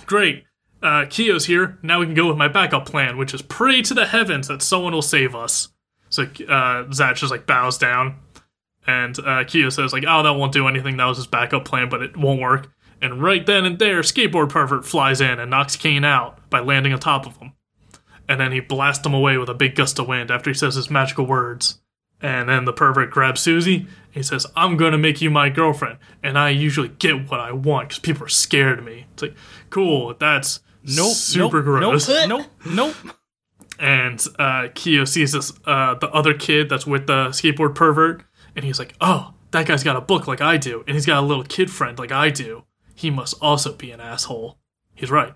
[0.04, 0.44] "Great,
[0.82, 1.78] uh, here.
[1.82, 4.62] Now we can go with my backup plan, which is pray to the heavens that
[4.62, 5.68] someone will save us."
[6.10, 8.16] So uh, Zach just like bows down,
[8.86, 10.96] and uh, says like, "Oh, that won't do anything.
[10.96, 14.50] That was his backup plan, but it won't work." And right then and there, skateboard
[14.50, 17.52] pervert flies in and knocks Kane out by landing on top of him.
[18.28, 20.76] And then he blasts him away with a big gust of wind after he says
[20.76, 21.80] his magical words.
[22.20, 23.88] And then the pervert grabs Susie.
[24.12, 27.88] He says, "I'm gonna make you my girlfriend." And I usually get what I want
[27.88, 29.06] because people are scared of me.
[29.14, 29.34] It's like,
[29.70, 30.14] cool.
[30.14, 31.14] That's nope.
[31.14, 32.28] super nope, gross Nope.
[32.28, 32.46] Nope.
[33.04, 33.16] Nope.
[33.78, 38.64] and uh, Kyo sees this uh, the other kid that's with the skateboard pervert, and
[38.64, 41.26] he's like, "Oh, that guy's got a book like I do, and he's got a
[41.26, 42.64] little kid friend like I do.
[42.94, 44.58] He must also be an asshole."
[44.94, 45.34] He's right,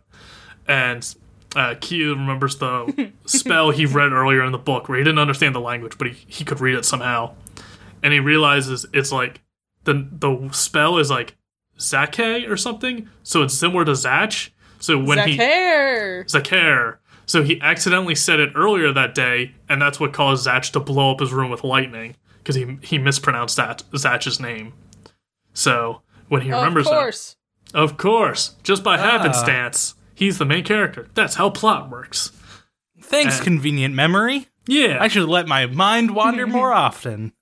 [0.69, 1.15] and
[1.57, 5.55] uh, Kyo remembers the spell he read earlier in the book where he didn't understand
[5.55, 7.35] the language, but he, he could read it somehow,
[8.03, 9.41] and he realizes it's like
[9.85, 11.37] the the spell is like
[11.79, 14.53] Zake or something, so it's similar to Zach.
[14.87, 16.25] So when he Zacher.
[16.27, 16.97] Zakar.
[17.27, 21.11] So he accidentally said it earlier that day, and that's what caused Zach to blow
[21.11, 24.75] up his room with lightning because he he mispronounced that Zach's name.
[25.55, 27.37] So when he remembers Of course.
[27.73, 31.09] that, of course, just by happenstance, he's the main character.
[31.15, 32.31] That's how plot works.
[33.03, 34.47] Thanks, Uh, convenient memory.
[34.69, 34.99] Yeah.
[35.01, 37.33] I should let my mind wander more often.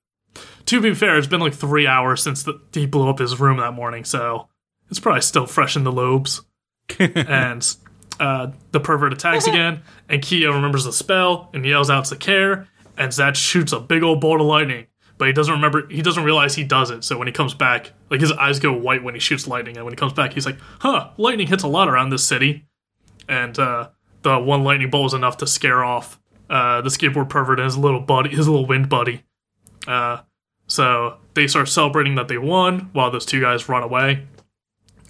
[0.67, 3.59] to be fair, it's been like three hours since the, he blew up his room
[3.59, 4.49] that morning, so
[4.91, 6.41] it's probably still fresh in the lobes.
[6.99, 7.77] and
[8.21, 12.69] uh, the pervert attacks again, and Kyo remembers the spell and yells out to care,
[12.97, 14.87] and Zatch shoots a big old bolt of lightning.
[15.17, 15.87] But he doesn't remember.
[15.89, 17.05] He doesn't realize he does it.
[17.05, 19.85] So when he comes back, like his eyes go white when he shoots lightning, and
[19.85, 22.67] when he comes back, he's like, "Huh, lightning hits a lot around this city."
[23.29, 23.91] And uh,
[24.23, 26.21] the one lightning bolt was enough to scare off
[26.51, 29.23] uh, the skateboard pervert and his little buddy, his little wind buddy.
[29.87, 30.23] Uh,
[30.67, 34.27] so they start celebrating that they won while those two guys run away.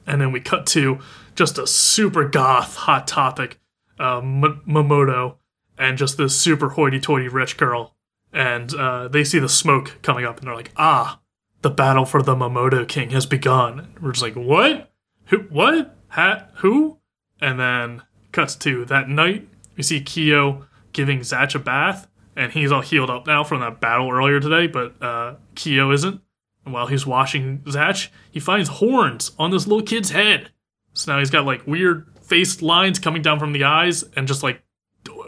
[0.06, 0.98] And then we cut to
[1.34, 3.60] just a super goth hot topic,
[3.98, 5.36] uh, Mamodo,
[5.78, 7.94] and just this super hoity-toity rich girl.
[8.32, 11.20] And uh, they see the smoke coming up, and they're like, "Ah,
[11.62, 14.92] the battle for the Mamodo King has begun." And we're just like, "What?
[15.26, 15.38] Who?
[15.50, 15.96] What?
[16.08, 16.48] Ha?
[16.56, 16.98] Who?"
[17.40, 19.48] And then cuts to that night.
[19.76, 23.80] We see Kyo giving Zatch a bath, and he's all healed up now from that
[23.80, 26.20] battle earlier today, but uh, Kyo isn't.
[26.64, 30.50] And while he's washing Zatch, he finds horns on this little kid's head.
[30.94, 34.42] So now he's got like weird face lines coming down from the eyes, and just
[34.42, 34.62] like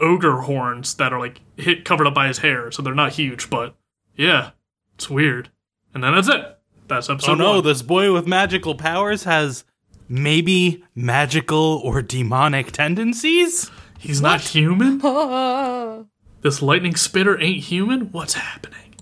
[0.01, 2.71] ogre horns that are like hit covered up by his hair.
[2.71, 3.75] So they're not huge, but
[4.15, 4.51] yeah,
[4.95, 5.49] it's weird.
[5.93, 6.57] And then that's it.
[6.87, 7.63] That's oh, episode Oh no, one.
[7.63, 9.63] this boy with magical powers has
[10.09, 13.69] maybe magical or demonic tendencies?
[13.99, 15.01] He's not human.
[16.41, 18.11] This lightning spitter ain't human.
[18.11, 18.95] What's happening?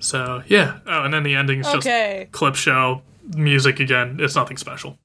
[0.00, 0.80] So yeah.
[0.86, 3.02] Oh, and then the ending is just clip show
[3.34, 4.18] music again.
[4.20, 4.98] It's nothing special.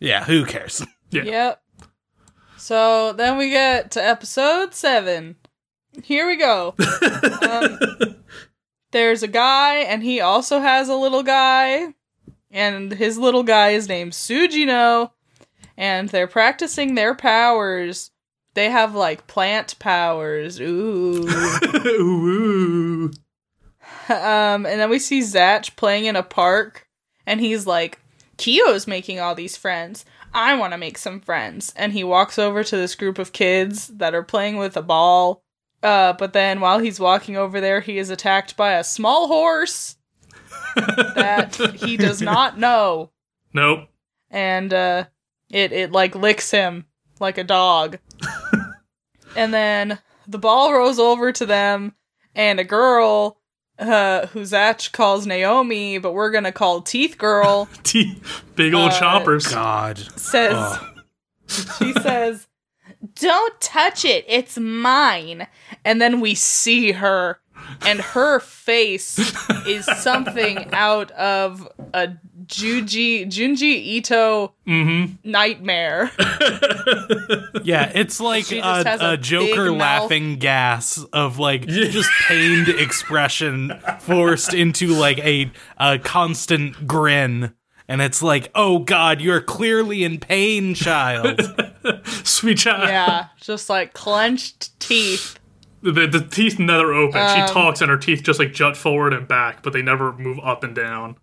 [0.00, 0.84] Yeah, who cares?
[1.10, 1.22] Yeah.
[1.22, 1.62] Yep.
[2.58, 5.36] So then we get to episode seven.
[6.04, 6.74] Here we go.
[7.48, 7.78] um,
[8.90, 11.94] there's a guy, and he also has a little guy,
[12.50, 15.12] and his little guy is named Sujino,
[15.78, 18.10] and they're practicing their powers.
[18.52, 20.60] They have like plant powers.
[20.60, 21.26] Ooh.
[21.74, 23.10] Ooh.
[24.10, 26.86] Um, and then we see Zatch playing in a park,
[27.26, 27.98] and he's like,
[28.38, 30.04] Kyo's making all these friends.
[30.32, 31.72] I want to make some friends.
[31.76, 35.42] And he walks over to this group of kids that are playing with a ball.
[35.82, 39.96] Uh, but then while he's walking over there, he is attacked by a small horse
[40.74, 43.10] that he does not know.
[43.52, 43.88] Nope.
[44.30, 45.04] And, uh,
[45.50, 46.86] it, it like licks him
[47.20, 47.98] like a dog.
[49.36, 51.94] and then the ball rolls over to them,
[52.34, 53.37] and a girl,
[53.78, 58.20] uh, who Zatch calls Naomi, but we're gonna call Teeth Girl, T-
[58.56, 59.46] big old Uh, choppers.
[59.46, 59.98] God.
[60.16, 60.78] says,
[61.78, 62.46] she says,
[63.14, 65.46] Don't touch it, it's mine.
[65.84, 67.40] And then we see her,
[67.82, 69.18] and her face
[69.66, 72.08] is something out of a
[72.48, 73.62] Juji, Junji
[73.96, 75.30] Ito Mm-hmm.
[75.30, 76.10] nightmare.
[77.64, 80.02] Yeah, it's like She just has a, a a Joker big mouth.
[80.02, 87.52] laughing gas of like just pained expression forced into like a, a constant grin.
[87.88, 91.40] And it's like, oh God, you're clearly in pain, child.
[92.24, 92.88] Sweet child.
[92.88, 95.38] yeah, just like clenched teeth.
[95.82, 97.20] The, the teeth never open.
[97.20, 100.12] Um, she talks and her teeth just like jut forward and back, but they never
[100.14, 101.16] move up and down.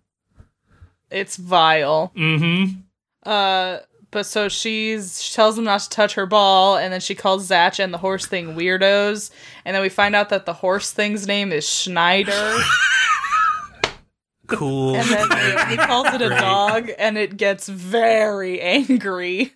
[1.10, 2.12] It's vile.
[2.16, 2.80] Mm-hmm.
[3.28, 3.78] Uh,
[4.10, 7.48] but so she's she tells them not to touch her ball, and then she calls
[7.48, 9.30] Zatch and the horse thing weirdos,
[9.64, 12.56] and then we find out that the horse thing's name is Schneider,
[14.46, 14.96] cool.
[14.96, 16.40] and then he calls it a Great.
[16.40, 19.52] dog, and it gets very angry.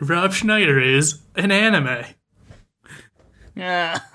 [0.00, 2.04] Rob Schneider is an anime.
[3.56, 3.98] Yeah.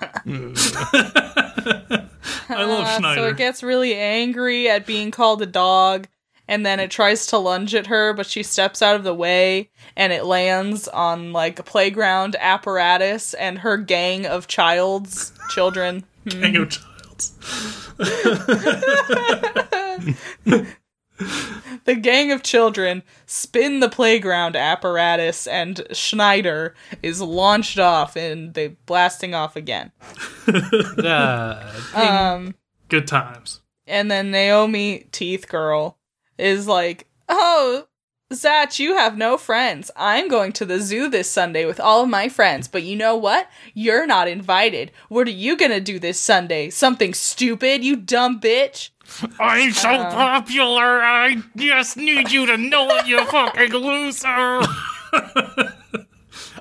[2.48, 3.20] I love Uh, Schneider.
[3.20, 6.06] So it gets really angry at being called a dog,
[6.50, 9.70] and then it tries to lunge at her, but she steps out of the way,
[9.96, 16.04] and it lands on like a playground apparatus, and her gang of child's children.
[16.26, 17.88] Gang of Childs.
[21.84, 28.68] The gang of children spin the playground apparatus, and Schneider is launched off, and they
[28.86, 29.92] blasting off again.
[30.48, 32.54] Uh, Um,
[32.88, 33.60] Good times.
[33.86, 35.98] and then Naomi Teeth Girl
[36.40, 37.86] is like, "Oh,
[38.32, 39.90] Zatch, you have no friends.
[39.96, 43.16] I'm going to the zoo this Sunday with all of my friends, but you know
[43.16, 43.48] what?
[43.74, 44.92] You're not invited.
[45.08, 46.70] What are you gonna do this Sunday?
[46.70, 48.90] Something stupid, you dumb bitch."
[49.40, 51.02] I'm so popular.
[51.02, 54.60] I just need you to know it, you fucking loser.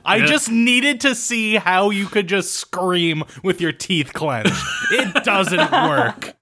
[0.05, 0.25] I Yeah.
[0.25, 4.53] just needed to see how you could just scream with your teeth clenched.
[4.91, 6.33] It doesn't work.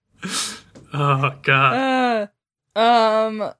[0.93, 1.73] Oh god.
[1.73, 2.27] Uh,
[2.77, 3.51] um,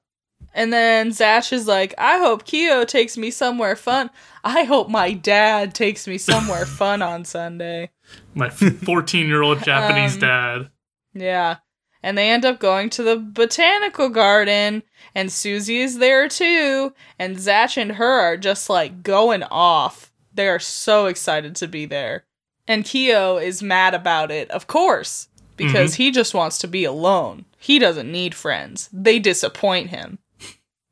[0.54, 4.10] and then Zatch is like, I hope Kyo takes me somewhere fun.
[4.44, 7.90] I hope my dad takes me somewhere fun on Sunday.
[8.34, 10.70] My 14 year old Japanese Um, dad.
[11.14, 11.56] Yeah.
[12.02, 14.84] And they end up going to the botanical garden,
[15.16, 20.12] and Susie is there too, and Zatch and her are just like going off.
[20.32, 22.24] They are so excited to be there.
[22.68, 25.27] And Kyo is mad about it, of course,
[25.58, 27.44] because he just wants to be alone.
[27.58, 28.88] He doesn't need friends.
[28.92, 30.18] They disappoint him.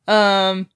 [0.07, 0.69] Um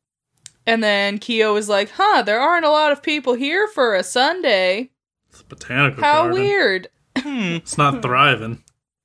[0.66, 4.02] and then Kyo is like, "Huh, there aren't a lot of people here for a
[4.02, 4.90] Sunday.
[5.30, 6.04] It's a botanical garden.
[6.04, 6.40] How garden.
[6.40, 8.62] weird." It's not thriving.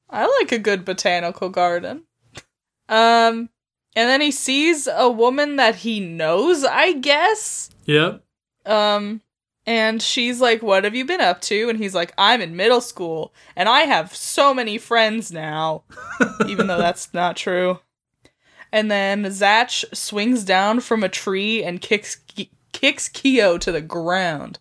[0.10, 2.04] I like a good botanical garden.
[2.88, 3.50] Um,
[3.96, 7.70] and then he sees a woman that he knows, I guess.
[7.86, 8.24] Yep.
[8.66, 9.22] Um,
[9.66, 11.70] and she's like, What have you been up to?
[11.70, 15.84] And he's like, I'm in middle school and I have so many friends now,
[16.48, 17.80] even though that's not true.
[18.72, 22.18] And then Zach swings down from a tree and kicks
[22.74, 24.60] kicks Kyo to the ground.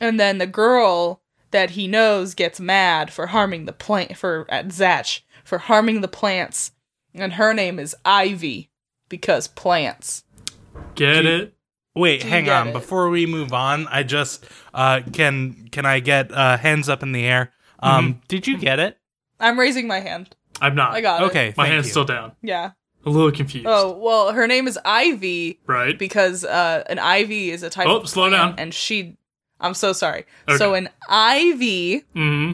[0.00, 4.56] And then the girl that he knows gets mad for harming the plant for uh,
[4.56, 6.72] at Zach for harming the plants.
[7.14, 8.70] And her name is Ivy
[9.08, 10.24] because plants.
[10.94, 11.53] Get it?
[11.94, 12.68] Wait, Do hang on.
[12.68, 12.72] it?
[12.72, 17.12] Before we move on, I just uh can can I get uh hands up in
[17.12, 17.52] the air?
[17.80, 18.98] Um did you get it?
[19.40, 20.34] I'm raising my hand.
[20.60, 20.92] I'm not.
[20.92, 21.26] I got it.
[21.26, 21.90] Okay, My hand's you.
[21.92, 22.32] still down.
[22.42, 22.72] Yeah.
[23.06, 23.66] A little confused.
[23.68, 25.98] Oh, well, her name is Ivy Right.
[25.98, 28.58] because uh, an ivy is a type Oh, of slow plant, down.
[28.58, 29.16] and she
[29.60, 30.24] I'm so sorry.
[30.48, 30.56] Okay.
[30.58, 32.52] So an ivy hmm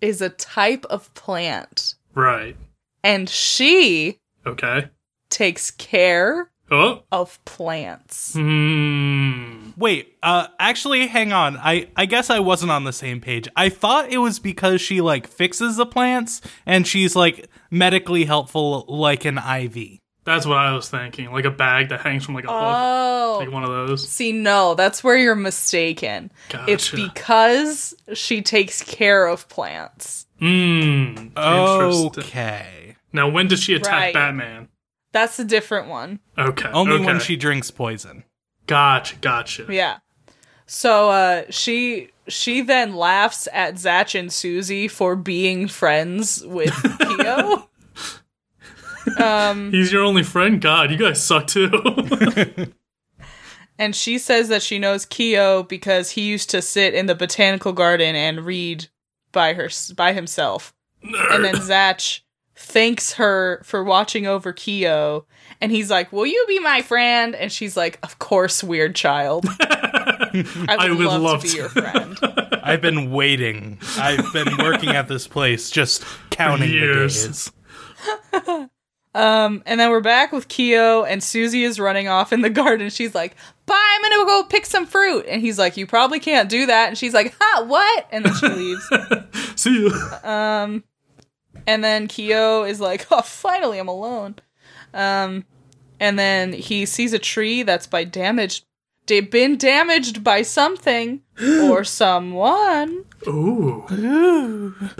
[0.00, 2.56] is a type of plant Right.
[3.04, 4.88] and she Okay.
[5.30, 7.04] takes care Oh.
[7.12, 8.34] of plants.
[8.34, 9.70] Hmm.
[9.76, 11.56] Wait, uh actually hang on.
[11.58, 13.48] I I guess I wasn't on the same page.
[13.56, 18.84] I thought it was because she like fixes the plants and she's like medically helpful
[18.88, 19.98] like an IV.
[20.24, 21.30] That's what I was thinking.
[21.30, 22.56] Like a bag that hangs from like a hook.
[22.58, 23.36] Oh.
[23.38, 24.08] Like one of those.
[24.08, 26.32] See, no, that's where you're mistaken.
[26.48, 26.72] Gotcha.
[26.72, 30.26] It's because she takes care of plants.
[30.40, 31.28] Hmm.
[31.36, 32.06] Oh.
[32.06, 32.96] Okay.
[33.12, 34.14] Now, when does she attack Right.
[34.14, 34.68] Batman?
[35.16, 36.20] That's a different one.
[36.36, 36.68] Okay.
[36.68, 38.22] Only when she drinks poison.
[38.66, 39.16] Gotcha.
[39.16, 39.64] Gotcha.
[39.66, 40.00] Yeah.
[40.66, 47.66] So uh she she then laughs at Zach and Susie for being friends with Kyo.
[49.18, 50.60] um He's your only friend.
[50.60, 51.70] God, you guys suck too.
[53.78, 57.72] and she says that she knows Kyo because he used to sit in the botanical
[57.72, 58.88] garden and read
[59.32, 60.74] by her by himself.
[61.02, 62.02] And then Zach
[62.56, 65.26] thanks her for watching over Kyo
[65.60, 69.46] and he's like, "Will you be my friend?" And she's like, "Of course, weird child.
[69.60, 72.18] I would, I would love, love to be your friend."
[72.62, 73.78] I've been waiting.
[73.96, 77.26] I've been working at this place just counting the years.
[77.26, 77.52] days.
[79.14, 82.90] Um, and then we're back with Kyo, and Susie is running off in the garden.
[82.90, 86.50] She's like, "Bye, I'm gonna go pick some fruit." And he's like, "You probably can't
[86.50, 88.90] do that." And she's like, "Ha, what?" And then she leaves.
[89.58, 89.90] See you.
[90.22, 90.84] um,
[91.66, 94.36] and then Kyo is like, "Oh, finally, I'm alone."
[94.94, 95.44] Um,
[96.00, 98.64] and then he sees a tree that's by damaged,
[99.06, 103.04] da- been damaged by something or someone.
[103.26, 103.84] Ooh.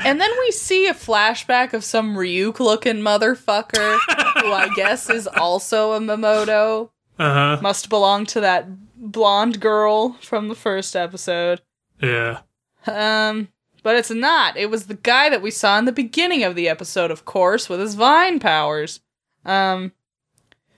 [0.04, 3.98] And then we see a flashback of some Ryuk looking motherfucker
[4.40, 6.90] who I guess is also a Mamodo.
[7.18, 7.58] Uh huh.
[7.62, 11.62] Must belong to that blonde girl from the first episode.
[12.02, 12.40] Yeah.
[12.86, 13.48] Um,
[13.86, 14.56] but it's not.
[14.56, 17.68] It was the guy that we saw in the beginning of the episode, of course,
[17.68, 18.98] with his vine powers.
[19.44, 19.92] Um,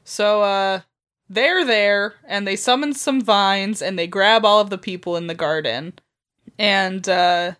[0.04, 0.80] so, uh,
[1.26, 5.26] they're there and they summon some vines and they grab all of the people in
[5.26, 5.94] the garden.
[6.58, 7.52] And, uh,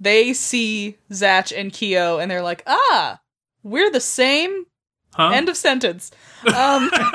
[0.00, 3.20] they see Zach and Kyo and they're like, ah,
[3.62, 4.66] we're the same.
[5.14, 5.28] Huh?
[5.28, 6.10] End of sentence.
[6.52, 6.90] Um,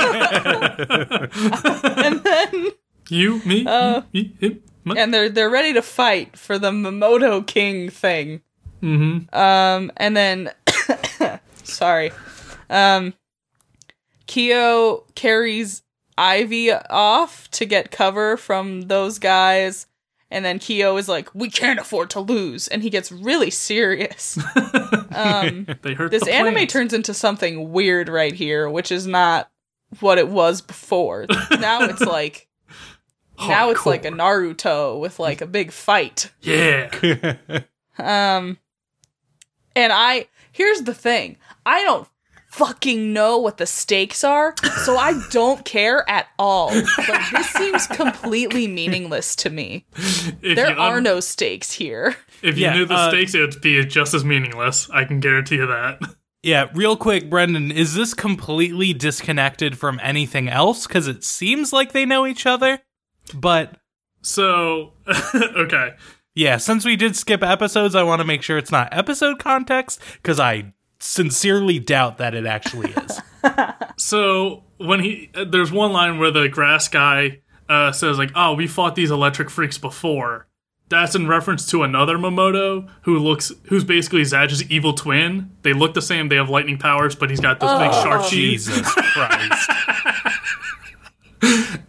[2.00, 2.70] and then
[3.10, 4.64] you, me, Uh, me, him.
[4.86, 8.42] And they're they're ready to fight for the Mamodo King thing.
[8.82, 9.34] mm-hmm.
[9.36, 10.52] Um, and then,
[11.64, 12.12] sorry,
[12.70, 13.14] um,
[14.28, 15.84] Kyo carries
[16.18, 19.88] Ivy off to get cover from those guys,
[20.30, 24.38] and then Kyo is like, "We can't afford to lose," and he gets really serious.
[25.12, 29.50] um, They hurt this the anime turns into something weird right here, which is not
[30.00, 31.26] what it was before.
[31.60, 32.48] now it's like.
[33.48, 36.32] Now it's like a Naruto with like a big fight.
[36.42, 37.38] Yeah.
[37.98, 38.58] Um,
[39.76, 42.08] and I here's the thing: I don't
[42.48, 46.68] fucking know what the stakes are, so I don't care at all.
[46.74, 49.86] Like this seems completely meaningless to me.
[50.42, 52.16] If There you are no stakes here.
[52.42, 54.90] If you Yeah, knew the uh, stakes, it would be just as meaningless.
[54.90, 56.00] I can guarantee you that.
[56.44, 60.88] Yeah, real quick, Brendan, is this completely disconnected from anything else?
[60.88, 62.80] Because it seems like they know each other.
[63.34, 63.78] But
[64.22, 64.94] So,
[65.36, 65.92] okay.
[66.36, 70.00] yeah, since we did skip episodes, I want to make sure it's not episode context,
[70.22, 73.22] because I sincerely doubt that it actually is.
[73.98, 78.54] So when he, uh, there's one line where the grass guy uh, says like, "Oh,
[78.56, 80.48] we fought these electric freaks before."
[80.90, 85.52] That's in reference to another Mamodo who looks, who's basically Zatch's evil twin.
[85.62, 86.30] They look the same.
[86.30, 88.66] They have lightning powers, but he's got those big sharp teeth.
[88.68, 89.70] Jesus Christ.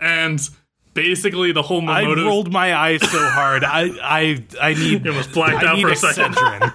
[0.00, 0.48] And
[0.94, 3.64] basically, the whole I rolled my eyes so hard.
[3.64, 6.36] I I I need It was blacked I out for a second.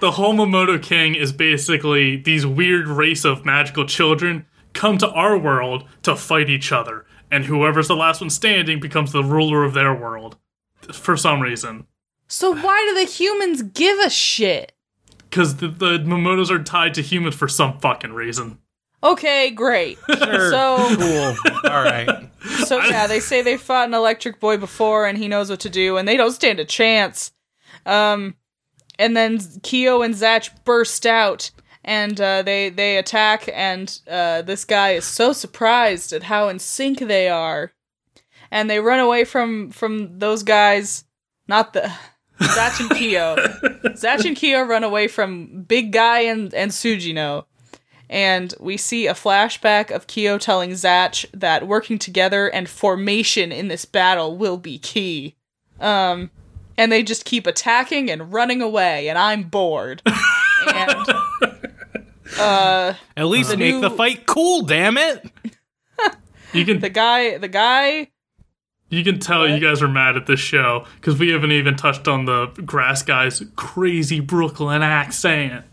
[0.00, 5.36] The whole Mamodo King is basically these weird race of magical children come to our
[5.36, 9.74] world to fight each other, and whoever's the last one standing becomes the ruler of
[9.74, 10.36] their world.
[10.92, 11.86] For some reason.
[12.28, 14.72] So why do the humans give a shit?
[15.28, 18.58] Because the, the Mamodos are tied to humans for some fucking reason.
[19.02, 19.98] Okay, great.
[20.18, 20.50] Sure.
[20.50, 21.36] So cool.
[21.70, 22.28] All right.
[22.64, 25.70] so yeah, they say they fought an electric boy before and he knows what to
[25.70, 27.32] do and they don't stand a chance.
[27.86, 28.34] Um
[28.98, 31.50] and then Kyo and Zatch burst out
[31.84, 36.58] and uh, they they attack and uh, this guy is so surprised at how in
[36.58, 37.72] sync they are.
[38.50, 41.04] And they run away from from those guys,
[41.48, 41.90] not the
[42.40, 43.36] Zatch and Kyo.
[43.94, 47.44] Zatch and Kyo run away from Big Guy and and Sujino
[48.10, 53.68] and we see a flashback of Kyo telling Zatch that working together and formation in
[53.68, 55.36] this battle will be key.
[55.78, 56.30] Um,
[56.76, 60.02] and they just keep attacking and running away, and I'm bored.
[60.74, 60.94] and
[62.38, 65.24] uh, At least The make new- the fight cool, damn it.
[66.52, 68.08] You can the guy, the guy,
[68.88, 72.08] you can tell you guys are mad at this show because we haven't even touched
[72.08, 75.64] on the grass guy's crazy Brooklyn accent.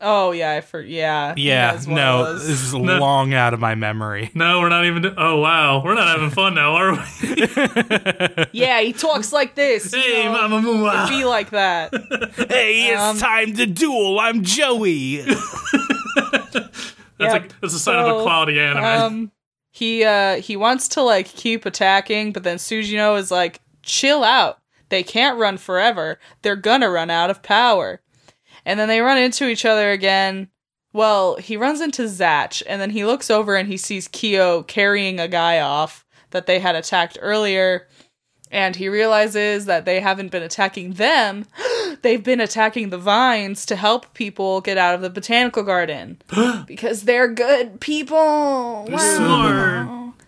[0.00, 2.98] Oh yeah, I for yeah, Yeah, that's what it no, this is No.
[2.98, 4.30] long out of my memory.
[4.34, 5.14] No, we're not even.
[5.16, 6.98] Oh wow, we're not having fun now, are we?
[8.52, 9.92] yeah, he talks like this.
[9.92, 11.08] you hey, know, Mama Moo.
[11.08, 11.92] be like that.
[12.48, 14.18] Hey, it's Um, time to duel.
[14.20, 15.22] I'm Joey.
[15.22, 18.84] That's Yeah, like that's a sign of a so, quality anime.
[18.84, 19.32] Um,
[19.70, 24.58] he uh he wants to like keep attacking, but then Sujino is like, chill out.
[24.90, 26.18] They can't run forever.
[26.42, 28.00] They're gonna run out of power.
[28.66, 30.48] And then they run into each other again.
[30.92, 35.20] Well, he runs into Zatch, and then he looks over and he sees Kyo carrying
[35.20, 37.86] a guy off that they had attacked earlier.
[38.50, 41.46] And he realizes that they haven't been attacking them.
[42.02, 46.20] They've been attacking the vines to help people get out of the botanical garden.
[46.66, 48.86] because they're good people.
[48.90, 50.12] Wow.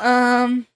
[0.00, 0.66] Um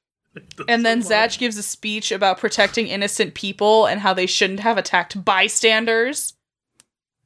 [0.69, 4.79] and then Zatch gives a speech about protecting innocent people and how they shouldn't have
[4.79, 6.34] attacked bystanders.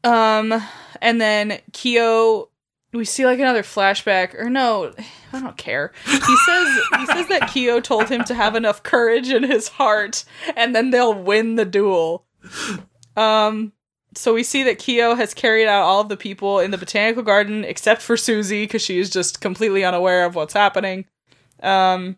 [0.05, 0.63] Um
[1.01, 2.51] and then Kyo
[2.93, 4.95] we see like another flashback or no,
[5.33, 5.93] I don't care.
[6.07, 10.25] He says he says that Kyo told him to have enough courage in his heart
[10.57, 12.25] and then they'll win the duel.
[13.17, 13.73] Um
[14.15, 17.23] so we see that Kyo has carried out all of the people in the botanical
[17.23, 21.05] garden except for Susie because she is just completely unaware of what's happening.
[21.63, 22.17] Um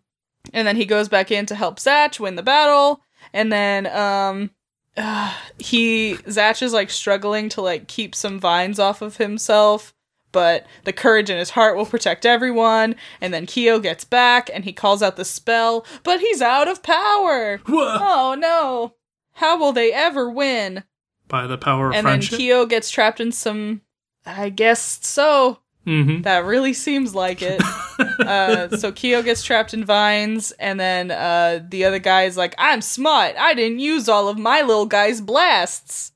[0.53, 3.03] and then he goes back in to help Zatch win the battle
[3.33, 4.51] and then um
[4.97, 9.95] uh, he Zatch is like struggling to like keep some vines off of himself
[10.33, 14.65] but the courage in his heart will protect everyone and then Kyo gets back and
[14.65, 17.99] he calls out the spell but he's out of power Whoa.
[18.01, 18.95] oh no
[19.35, 20.85] how will they ever win
[21.29, 22.33] By the power of friendship.
[22.33, 22.47] and then.
[22.47, 23.81] Kyo gets trapped in some
[24.27, 26.23] I guess so mm-hmm.
[26.23, 27.61] that really seems like it.
[28.21, 32.55] uh, so Keo gets trapped in vines, and then uh, the other guy is like,
[32.59, 33.35] "I'm smart.
[33.39, 36.13] I didn't use all of my little guy's blasts,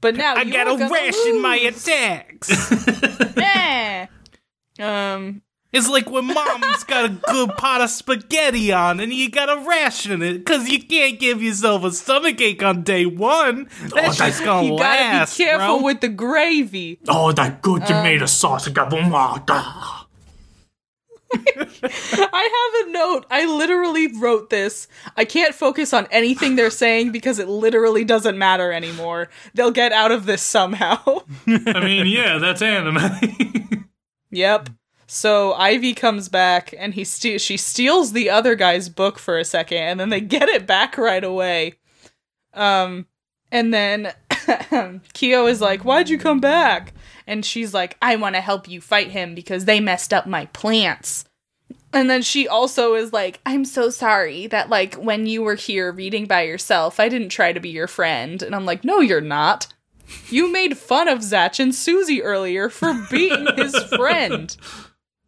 [0.00, 2.72] but now I you're gotta gonna ration my attacks.
[3.38, 4.06] Eh.
[4.80, 5.42] Um.
[5.76, 10.22] It's like when mom's got a good pot of spaghetti on and you gotta ration
[10.22, 13.68] it because you can't give yourself a stomachache on day one.
[13.94, 15.84] That's just gonna You gotta be careful bro.
[15.84, 16.98] with the gravy.
[17.08, 18.66] Oh, that good Um, tomato sauce.
[18.66, 19.14] I got boom.
[19.18, 19.40] I
[22.78, 23.26] have a note.
[23.30, 24.88] I literally wrote this.
[25.16, 29.28] I can't focus on anything they're saying because it literally doesn't matter anymore.
[29.54, 31.20] They'll get out of this somehow.
[31.46, 32.98] I mean, yeah, that's anime.
[34.30, 34.70] Yep.
[35.06, 39.44] So Ivy comes back and he ste- she steals the other guy's book for a
[39.44, 41.74] second and then they get it back right away.
[42.54, 43.06] Um
[43.52, 44.12] and then
[45.12, 46.92] Kyo is like, "Why'd you come back?"
[47.26, 50.46] And she's like, "I want to help you fight him because they messed up my
[50.46, 51.24] plants."
[51.92, 55.92] And then she also is like, "I'm so sorry that like when you were here
[55.92, 59.20] reading by yourself, I didn't try to be your friend." And I'm like, "No, you're
[59.20, 59.68] not.
[60.28, 64.56] You made fun of Zach and Susie earlier for being his friend."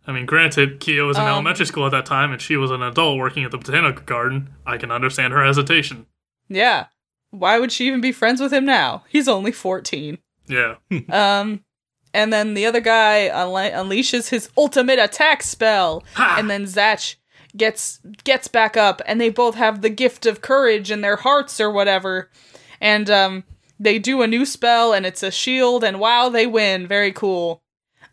[0.08, 2.70] I mean, granted, Kyo was in Um, elementary school at that time, and she was
[2.70, 4.48] an adult working at the botanical garden.
[4.66, 6.06] I can understand her hesitation.
[6.48, 6.86] Yeah.
[7.30, 9.04] Why would she even be friends with him now?
[9.10, 10.18] He's only 14.
[10.48, 10.76] Yeah.
[11.10, 11.62] Um
[12.14, 16.36] and then the other guy unle- unleashes his ultimate attack spell Ha!
[16.38, 17.16] and then Zatch
[17.54, 21.60] gets gets back up and they both have the gift of courage in their hearts
[21.60, 22.30] or whatever.
[22.80, 23.44] And um
[23.78, 26.86] they do a new spell and it's a shield and wow, they win.
[26.86, 27.62] Very cool.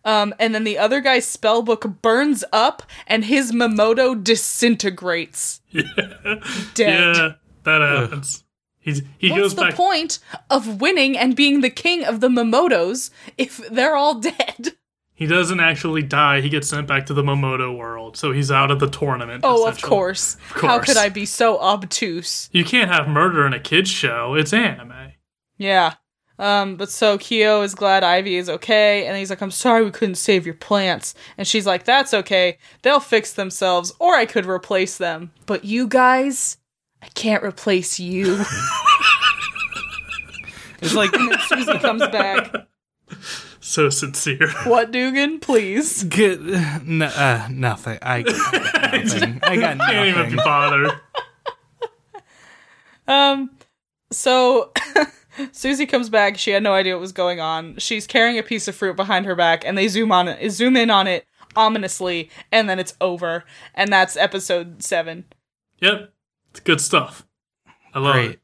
[0.06, 5.62] Um, and then the other guy's spell book burns up and his Mamodo disintegrates.
[5.74, 7.16] Dead.
[7.16, 7.32] Yeah,
[7.64, 8.44] that happens.
[8.80, 9.76] He's, he What's goes the back.
[9.76, 14.74] point of winning and being the king of the Mamodos if they're all dead?
[15.16, 16.42] He doesn't actually die.
[16.42, 19.42] He gets sent back to the Mamodo world, so he's out of the tournament.
[19.44, 19.90] Oh, of essentially.
[19.90, 20.38] course.
[20.50, 22.50] How could I be so obtuse?
[22.52, 24.36] You can't have murder in a kids show.
[24.36, 25.14] It's anime.
[25.58, 25.94] Yeah.
[26.38, 29.92] Um, but so Kyo is glad Ivy is okay, and he's like, I'm sorry we
[29.92, 31.14] couldn't save your plants.
[31.38, 32.58] And she's like, That's okay.
[32.82, 35.32] They'll fix themselves, or I could replace them.
[35.46, 36.58] But you guys,
[37.02, 38.44] I can't replace you.
[40.82, 41.10] It's like
[41.48, 42.54] Susie comes back.
[43.60, 44.52] So sincere.
[44.66, 45.40] What, Dugan?
[45.40, 46.04] Please.
[46.04, 47.98] Get n- uh, nothing.
[48.02, 49.40] I, I got nothing.
[49.42, 50.36] I got Can't even be nothing.
[50.36, 50.92] bothered.
[53.08, 53.52] Um,
[54.12, 54.72] so
[55.52, 56.38] Susie comes back.
[56.38, 57.78] She had no idea what was going on.
[57.78, 60.76] She's carrying a piece of fruit behind her back, and they zoom on it, zoom
[60.78, 61.26] in on it
[61.56, 63.44] ominously, and then it's over.
[63.74, 65.26] And that's episode seven.
[65.80, 66.12] Yep.
[66.52, 67.26] It's good stuff.
[67.94, 68.40] I love Great, it.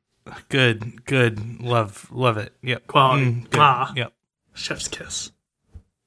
[0.50, 1.62] good, good.
[1.62, 2.54] Love, love it.
[2.64, 2.88] Yep.
[2.88, 3.26] Quality.
[3.26, 3.60] Mm, good.
[3.60, 3.96] Mwah.
[3.96, 4.14] Yep.
[4.54, 5.32] Chef's kiss.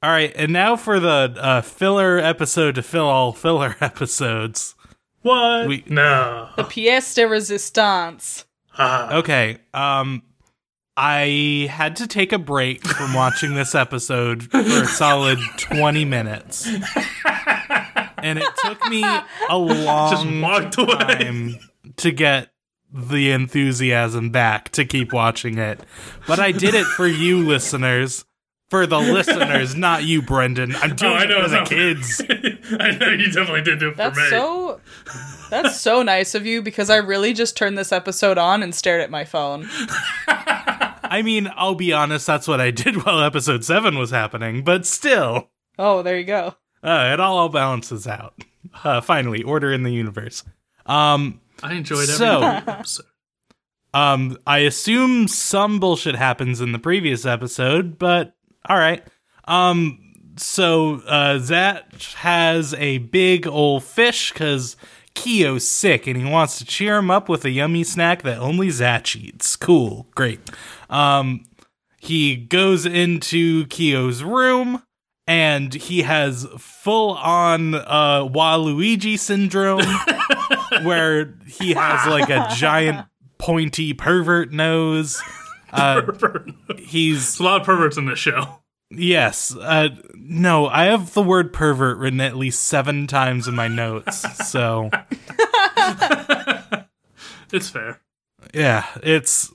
[0.02, 4.74] All right, and now for the uh, filler episode to fill all filler episodes.
[5.22, 5.66] What?
[5.66, 6.50] We- no.
[6.56, 8.44] The pièce de résistance.
[8.76, 9.16] Ah.
[9.16, 9.58] Okay.
[9.72, 10.22] Um
[10.96, 16.66] I had to take a break from watching this episode for a solid 20 minutes.
[18.18, 20.94] And it took me a Just long walked away.
[20.96, 21.58] time
[21.96, 22.50] to get
[22.92, 25.80] the enthusiasm back to keep watching it.
[26.28, 28.24] But I did it for you listeners.
[28.70, 30.74] For the listeners, not you, Brendan.
[30.76, 31.64] I'm oh, doing Oh, I it know, for the no.
[31.66, 32.22] kids.
[32.80, 34.28] I know you definitely did do it for That's me.
[34.30, 34.80] so.
[35.50, 39.02] That's so nice of you because I really just turned this episode on and stared
[39.02, 39.68] at my phone.
[41.14, 44.84] I mean, I'll be honest, that's what I did while episode 7 was happening, but
[44.86, 45.48] still.
[45.78, 46.54] Oh, there you go.
[46.82, 48.34] Uh, it all balances out.
[48.82, 50.42] Uh, finally, order in the universe.
[50.86, 53.06] Um, I enjoyed every So- episode.
[53.92, 58.34] um, I assume some bullshit happens in the previous episode, but
[58.68, 59.02] all right.
[59.44, 60.00] Um,
[60.36, 64.76] so uh, Zach has a big old fish because
[65.14, 68.68] Kyo's sick and he wants to cheer him up with a yummy snack that only
[68.70, 69.54] Zach eats.
[69.54, 70.40] Cool, great.
[70.90, 71.44] Um,
[71.98, 74.82] he goes into Kyo's room
[75.26, 79.80] and he has full on uh, Waluigi syndrome
[80.84, 83.06] where he has like a giant
[83.38, 85.22] pointy pervert nose.
[85.72, 86.02] Uh,
[86.76, 88.60] he's There's a lot of perverts in this show.
[88.90, 89.56] yes.
[89.56, 94.24] Uh, no, I have the word pervert written at least seven times in my notes.
[94.48, 94.90] So
[97.52, 98.00] It's fair.
[98.52, 99.50] Yeah, it's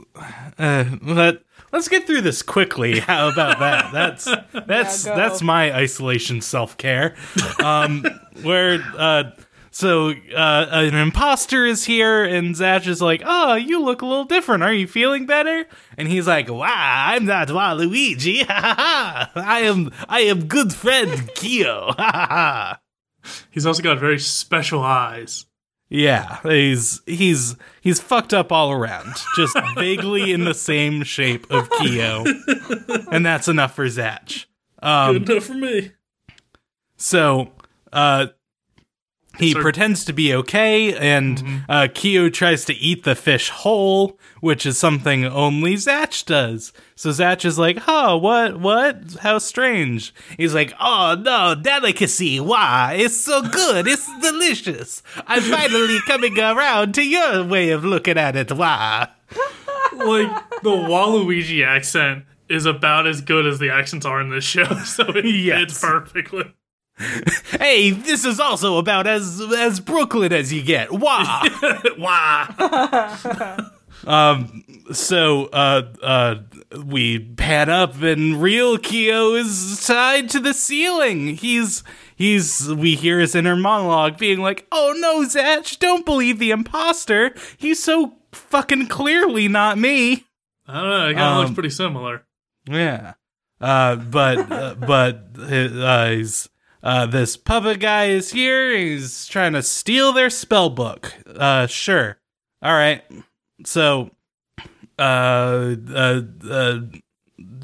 [0.58, 3.00] uh, let let's get through this quickly.
[3.00, 3.92] How about that?
[3.94, 4.26] That's
[4.68, 5.16] that's go.
[5.16, 7.16] that's my isolation self care.
[7.64, 8.06] Um,
[8.42, 9.32] where uh,
[9.72, 14.26] so uh, an imposter is here, and Zach is like, "Oh, you look a little
[14.26, 14.64] different.
[14.64, 15.68] Are you feeling better?"
[15.98, 18.46] And he's like, "Wow, I'm not Waluigi.
[18.46, 19.32] Ha ha ha!
[19.36, 21.94] I am I am good friend Kyo.
[21.98, 22.80] Ha ha ha."
[23.52, 25.46] He's also got very special eyes.
[25.92, 31.68] Yeah, he's he's he's fucked up all around, just vaguely in the same shape of
[31.72, 32.26] Kyo,
[33.12, 34.30] and that's enough for Zach.
[34.84, 35.92] Um, Good enough for me.
[36.96, 37.52] so,
[37.92, 38.28] uh,
[39.40, 44.20] he Sir- pretends to be okay, and uh, Kyo tries to eat the fish whole,
[44.42, 46.74] which is something only Zatch does.
[46.96, 48.60] So Zatch is like, "Huh, what?
[48.60, 49.16] What?
[49.22, 52.40] How strange?" He's like, "Oh no, delicacy!
[52.40, 52.96] Why?
[53.00, 53.88] It's so good!
[53.88, 55.02] It's delicious!
[55.28, 58.52] I'm finally coming around to your way of looking at it!
[58.52, 59.08] Why?"
[59.94, 64.64] Like the Waluigi accent is about as good as the accents are in this show,
[64.86, 65.60] so it Yes.
[65.60, 66.54] fits perfectly.
[67.60, 70.92] Hey, this is also about as as Brooklyn as you get.
[70.92, 71.44] Wah,
[71.98, 73.58] wah.
[74.08, 76.36] Um, so, uh, uh,
[76.86, 81.36] we pan up and real Kyo is tied to the ceiling.
[81.36, 81.84] He's,
[82.16, 87.34] he's, we hear his inner monologue being like, oh no, Zach, don't believe the imposter.
[87.58, 90.26] He's so fucking clearly not me.
[90.66, 91.08] I don't know.
[91.10, 92.24] It kind of looks Um, pretty similar.
[92.70, 93.14] Yeah.
[93.60, 96.48] Uh, but, uh, but, uh, he's,
[96.84, 98.76] uh, this puppet guy is here.
[98.76, 101.14] He's trying to steal their spell book.
[101.28, 102.18] Uh, sure.
[102.62, 103.04] All right.
[103.66, 104.12] So,
[104.98, 106.80] uh, uh, uh,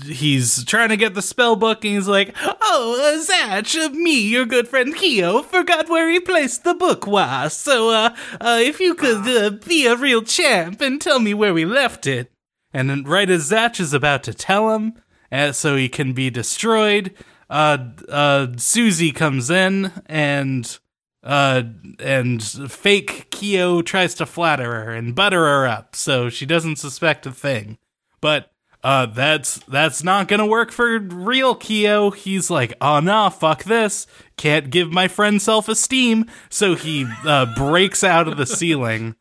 [0.05, 4.45] he's trying to get the spell book and he's like, Oh, uh, Zach, me, your
[4.45, 7.55] good friend Kyo, forgot where he placed the book was.
[7.55, 11.53] So, uh, uh, if you could uh, be a real champ and tell me where
[11.53, 12.31] we left it.
[12.73, 15.01] And then right as Zach is about to tell him,
[15.31, 17.13] uh, so he can be destroyed,
[17.49, 17.77] uh,
[18.09, 20.79] uh, Susie comes in and
[21.23, 21.63] uh,
[21.99, 27.25] and fake Kyo tries to flatter her and butter her up so she doesn't suspect
[27.25, 27.77] a thing.
[28.21, 28.51] But
[28.83, 32.11] uh, that's that's not gonna work for real Kyo.
[32.11, 34.05] He's like, oh no, fuck this.
[34.37, 36.25] Can't give my friend self esteem.
[36.49, 39.15] So he uh, breaks out of the ceiling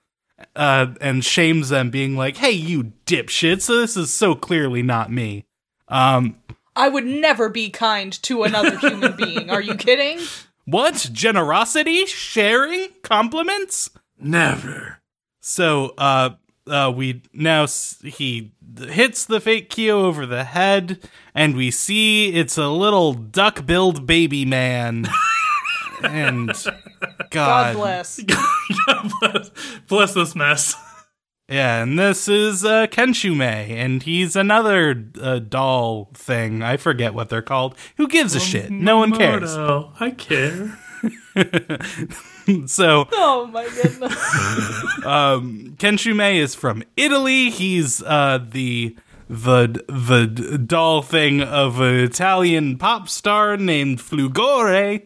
[0.54, 5.46] uh, and shames them, being like, hey, you dipshits, this is so clearly not me.
[5.88, 6.36] Um,
[6.76, 9.50] I would never be kind to another human being.
[9.50, 10.18] Are you kidding?
[10.64, 11.08] what?
[11.12, 12.06] Generosity?
[12.06, 12.88] Sharing?
[13.02, 13.90] Compliments?
[14.18, 14.98] Never.
[15.40, 16.30] So, uh,
[16.66, 22.32] uh, we now s- he hits the fake Kyo over the head, and we see
[22.32, 25.06] it's a little duck-billed baby man.
[26.02, 26.74] and God,
[27.30, 28.20] God bless.
[28.86, 29.50] God bless,
[29.86, 30.74] bless this mess.
[31.48, 36.62] Yeah, and this is uh, Kanchome, and he's another uh, doll thing.
[36.62, 37.74] I forget what they're called.
[37.98, 38.70] Who gives a shit?
[38.70, 39.54] No one cares.
[39.56, 40.78] Moto, I care.
[42.66, 44.14] So, Oh my goodness.
[45.02, 47.48] Kanchome is from Italy.
[47.50, 48.96] He's uh, the
[49.28, 55.02] the the doll thing of an Italian pop star named Folgore,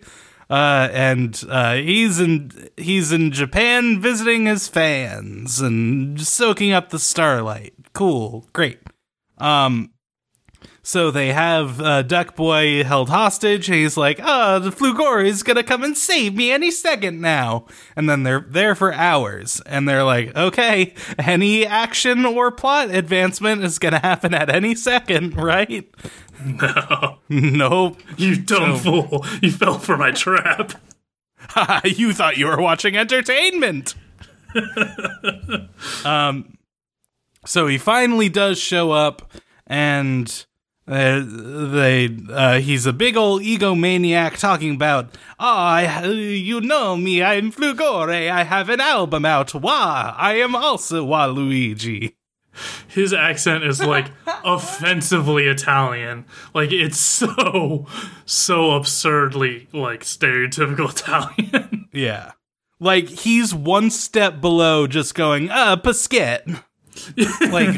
[0.50, 6.98] uh, and uh, he's in he's in Japan visiting his fans and soaking up the
[6.98, 7.74] starlight.
[7.92, 8.78] Cool, great.
[9.38, 9.92] Um,
[10.88, 15.62] so they have uh, Duck Boy held hostage, he's like, "Ah, the Folgore is gonna
[15.62, 20.02] come and save me any second now." And then they're there for hours, and they're
[20.02, 25.86] like, "Okay, any action or plot advancement is gonna happen at any second, right?"
[26.42, 28.00] No, nope.
[28.16, 29.26] you dumb fool.
[29.42, 30.72] You fell for my trap.
[31.84, 33.94] you thought you were watching entertainment.
[36.06, 36.56] um,
[37.44, 39.30] so he finally does show up,
[39.66, 40.46] and
[40.88, 47.22] uh, they uh, he's a big old egomaniac talking about, ah, I, you know me,
[47.22, 48.10] I'm Folgore.
[48.10, 49.54] I have an album out.
[49.54, 52.14] Wah, I am also Waluigi.
[52.88, 54.10] His accent is like
[54.44, 56.24] offensively Italian.
[56.54, 57.86] Like it's so
[58.24, 61.74] so absurdly like stereotypical Italian.
[61.92, 62.32] Yeah.
[62.78, 66.46] Like he's one step below just going, uh, Pasquette.
[67.50, 67.72] like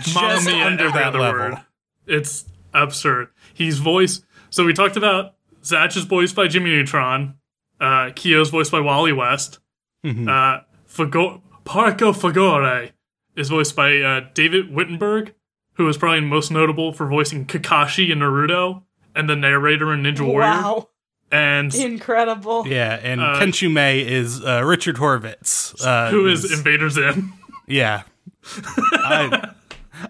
[0.00, 1.20] just under that level.
[1.20, 1.58] word.
[2.06, 2.44] It's
[2.74, 3.28] absurd.
[3.54, 4.24] He's voiced.
[4.50, 7.34] So we talked about Zatch is voiced by Jimmy Neutron.
[7.80, 9.58] Uh, Kyo's voiced by Wally West.
[10.04, 10.28] Mm-hmm.
[10.28, 12.90] Uh, Fago- Parco Folgore
[13.36, 15.34] is voiced by uh, David Wittenberg,
[15.74, 18.82] who is probably most notable for voicing Kakashi in Naruto
[19.14, 20.48] and the narrator in Ninja Warrior.
[20.48, 20.88] Wow.
[21.32, 22.66] And Incredible.
[22.68, 25.84] Yeah, and Uh, Kanchome is uh, Richard Horvitz.
[25.84, 27.32] Uh, who is who's- Invader Zim.
[27.66, 28.04] Yeah.
[28.92, 29.50] I,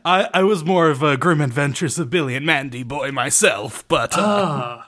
[0.04, 4.16] I I was more of a Grim Adventures of Billy and Mandy boy myself, but
[4.16, 4.82] uh,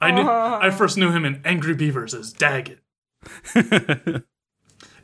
[0.00, 2.80] I knew I first knew him in Angry Beavers as Daggett.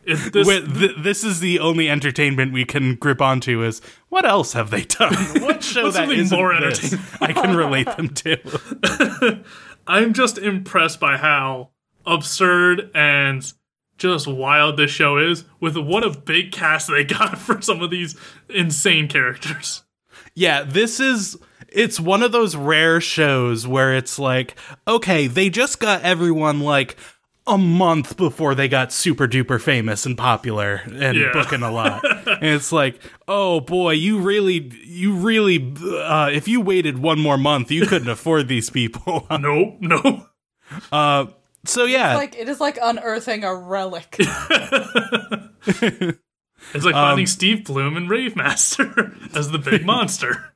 [0.07, 4.25] It, this, wi- th- this is the only entertainment we can grip onto is what
[4.25, 5.13] else have they done?
[5.43, 7.05] What show What's that more entertaining?
[7.21, 9.45] I can relate them to.
[9.89, 11.71] I'm just impressed by how
[12.07, 13.53] absurd and
[13.99, 17.91] just wild this show is with what a big cast they got for some of
[17.91, 18.17] these
[18.49, 19.83] insane characters.
[20.35, 21.37] Yeah, this is
[21.69, 24.55] it's one of those rare shows where it's like,
[24.87, 26.97] okay, they just got everyone like
[27.49, 31.31] a month before they got super duper famous and popular and Yeah.
[31.33, 32.05] booking a lot.
[32.27, 35.73] and it's like, oh boy, you really you really
[36.03, 39.27] uh if you waited one more month, you couldn't afford these people.
[39.31, 40.29] Nope, nope.
[40.93, 41.27] uh
[41.69, 44.17] so yeah, Like it is like unearthing a relic.
[46.75, 50.53] It's like finding Steve Blum and Rave Master as the big monster.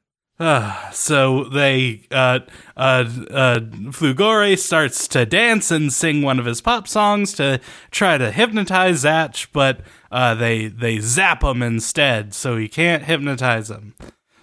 [0.93, 2.41] So they, uh,
[2.77, 3.61] uh, uh,
[3.93, 9.05] Folgore starts to dance and sing one of his pop songs to try to hypnotize
[9.05, 9.81] Zatch, but
[10.11, 13.95] uh, they they zap him instead, so he can't hypnotize him.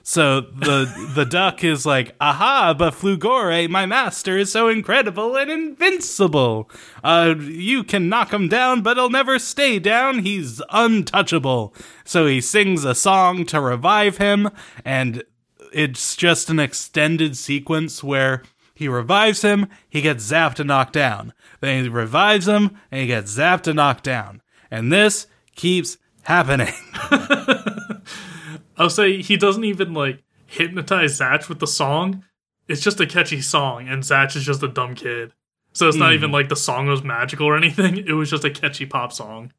[0.09, 5.51] So the the duck is like, aha, but Folgore, my master, is so incredible and
[5.51, 6.71] invincible.
[7.03, 10.19] Uh, you can knock him down, but he'll never stay down.
[10.19, 11.75] He's untouchable.
[12.05, 14.49] So he sings a song to revive him,
[14.85, 15.25] and
[15.73, 18.43] it's just an extended sequence where
[18.73, 21.33] he revives him, he gets zapped and knocked down.
[21.59, 24.41] Then he revives him, and he gets zapped and knocked down.
[24.71, 25.27] And this
[25.57, 26.73] keeps happening.
[28.77, 32.23] I'll say he doesn't even like hypnotize Zatch with the song,
[32.67, 35.33] it's just a catchy song, and Zatch is just a dumb kid.
[35.73, 37.97] So it's not even like the song was magical or anything.
[38.07, 39.53] It was just a catchy pop song.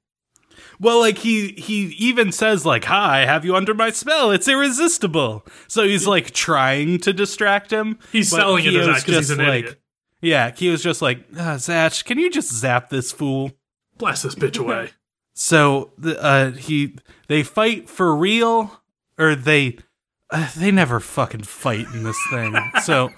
[0.80, 4.30] Well, like he he even says like, "Hi, have you under my spell.
[4.30, 7.98] It's irresistible." So he's like trying to distract him.
[8.12, 9.80] He's selling it as Kyo's because he's an like, idiot.
[10.20, 13.52] Yeah, Kyo's just like, ah, Zatch, can you just zap this fool?
[13.96, 14.90] Blast this bitch away.
[15.40, 16.96] So the, uh, he
[17.28, 18.77] they fight for real,
[19.18, 19.78] or they
[20.30, 22.54] uh, they never fucking fight in this thing.
[22.82, 23.10] so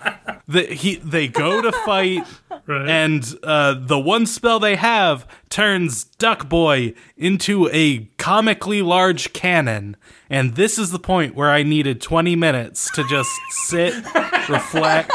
[0.46, 2.26] the, he they go to fight,
[2.66, 2.88] Right.
[2.88, 9.96] and uh, the one spell they have turns Duck Boy into a comically large cannon.
[10.28, 13.30] And this is the point where I needed 20 minutes to just
[13.66, 13.92] sit,
[14.48, 15.10] reflect,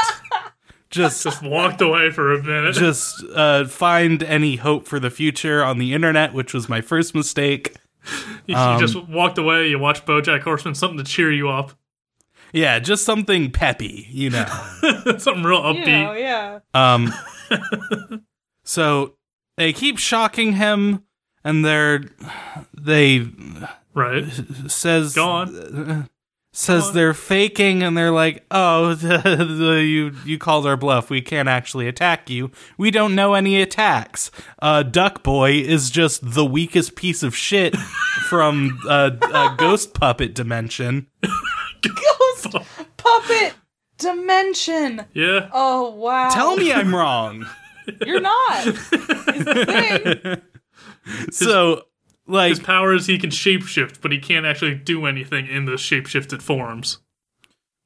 [0.90, 2.74] just just walked away for a minute.
[2.74, 7.14] just uh, find any hope for the future on the internet, which was my first
[7.14, 7.74] mistake.
[8.06, 9.68] You, you um, just walked away.
[9.68, 11.72] You watched BoJack Horseman, something to cheer you up,
[12.52, 14.46] Yeah, just something peppy, you know.
[15.18, 16.04] something real You upbeat.
[16.04, 16.58] know, yeah.
[16.74, 17.12] Um,
[18.64, 19.14] so
[19.56, 21.04] they keep shocking him,
[21.44, 22.04] and they're
[22.76, 23.26] they
[23.94, 24.24] Right.
[24.68, 26.08] says Go on.
[26.56, 28.92] Says they're faking, and they're like, "Oh,
[29.80, 31.10] you you called our bluff.
[31.10, 32.50] We can't actually attack you.
[32.78, 34.30] We don't know any attacks.
[34.60, 37.76] Uh, Duck Boy is just the weakest piece of shit
[38.28, 41.08] from uh, uh, Ghost Puppet Dimension."
[41.82, 42.56] Ghost
[42.96, 43.54] puppet
[43.98, 45.04] dimension.
[45.12, 45.50] Yeah.
[45.52, 46.30] Oh wow.
[46.30, 47.46] Tell me I'm wrong.
[48.04, 48.66] you're not.
[48.66, 50.40] Is the
[51.04, 51.22] thing.
[51.30, 51.82] so,
[52.26, 55.72] like, His power is he can shapeshift, but he can't actually do anything in the
[55.72, 56.98] shapeshifted forms.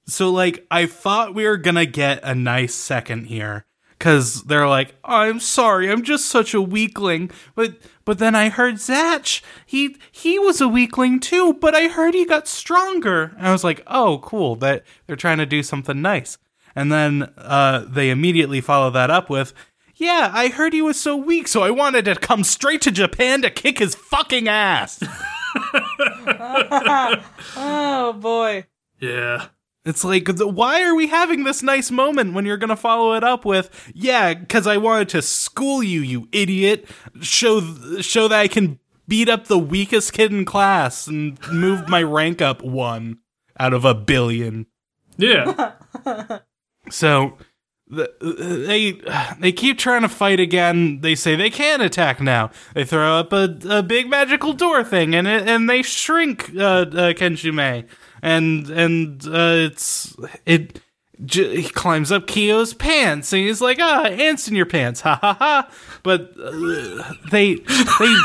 [0.06, 3.64] So like I thought we were gonna get a nice second here.
[3.98, 7.30] Cause they're like, I'm sorry, I'm just such a weakling.
[7.54, 7.76] But
[8.06, 12.24] but then I heard Zatch, he he was a weakling too, but I heard he
[12.24, 13.34] got stronger.
[13.36, 16.38] And I was like, oh cool, that they're trying to do something nice.
[16.74, 19.52] And then uh they immediately follow that up with,
[20.00, 23.42] Yeah, I heard he was so weak, so I wanted to come straight to Japan
[23.42, 24.98] to kick his fucking ass.
[27.56, 28.66] Oh boy.
[28.98, 29.48] Yeah.
[29.84, 33.24] It's like, th- why are we having this nice moment when you're gonna follow it
[33.24, 36.86] up with, yeah, because I wanted to school you, you idiot.
[37.20, 37.60] Show
[38.00, 38.78] show that I can
[39.08, 43.18] beat up the weakest kid in class and move my rank up one
[43.58, 44.66] out of a billion.
[45.18, 45.72] Yeah.
[46.90, 47.44] So the,
[47.90, 49.00] they
[49.40, 51.00] they keep trying to fight again.
[51.00, 52.50] They say they can attack now.
[52.74, 57.12] They throw up a, a big magical door thing, and and they shrink uh, uh,
[57.14, 57.86] Kanchome,
[58.22, 60.16] and and uh, it's
[60.46, 60.80] it.
[61.22, 65.18] J- he climbs up Kyo's pants, and he's like, "Ah, ants in your pants, ha
[65.20, 65.70] ha ha!"
[66.02, 68.16] But uh, they they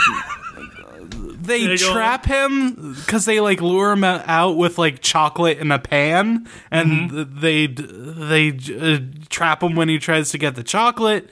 [1.09, 6.47] they trap him because they like lure him out with like chocolate in a pan,
[6.71, 7.39] and Mm-hmm.
[7.39, 8.99] they they uh,
[9.29, 11.29] trap him when he tries to get the chocolate,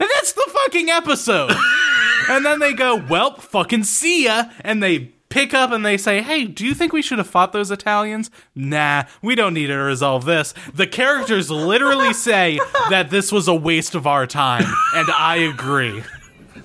[0.00, 1.52] and that's the fucking episode.
[2.28, 6.20] and then they go, "Well, fucking see ya," and they pick up and they say,
[6.22, 9.76] "Hey, do you think we should have fought those Italians?" Nah, we don't need to
[9.76, 10.52] resolve this.
[10.74, 12.58] The characters literally say
[12.90, 16.02] that this was a waste of our time, and I agree.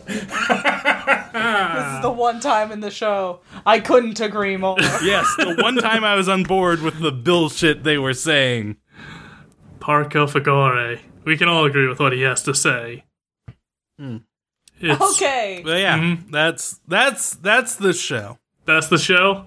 [0.05, 4.77] This is the one time in the show I couldn't agree more.
[5.03, 8.77] Yes, the one time I was on board with the bullshit they were saying.
[9.79, 10.99] Parco Folgore.
[11.25, 13.05] We can all agree with what he has to say.
[13.97, 14.17] Hmm.
[14.79, 15.61] It's, okay.
[15.63, 16.31] But yeah, mm-hmm.
[16.31, 18.37] that's that's that's the show.
[18.65, 19.45] That's the show?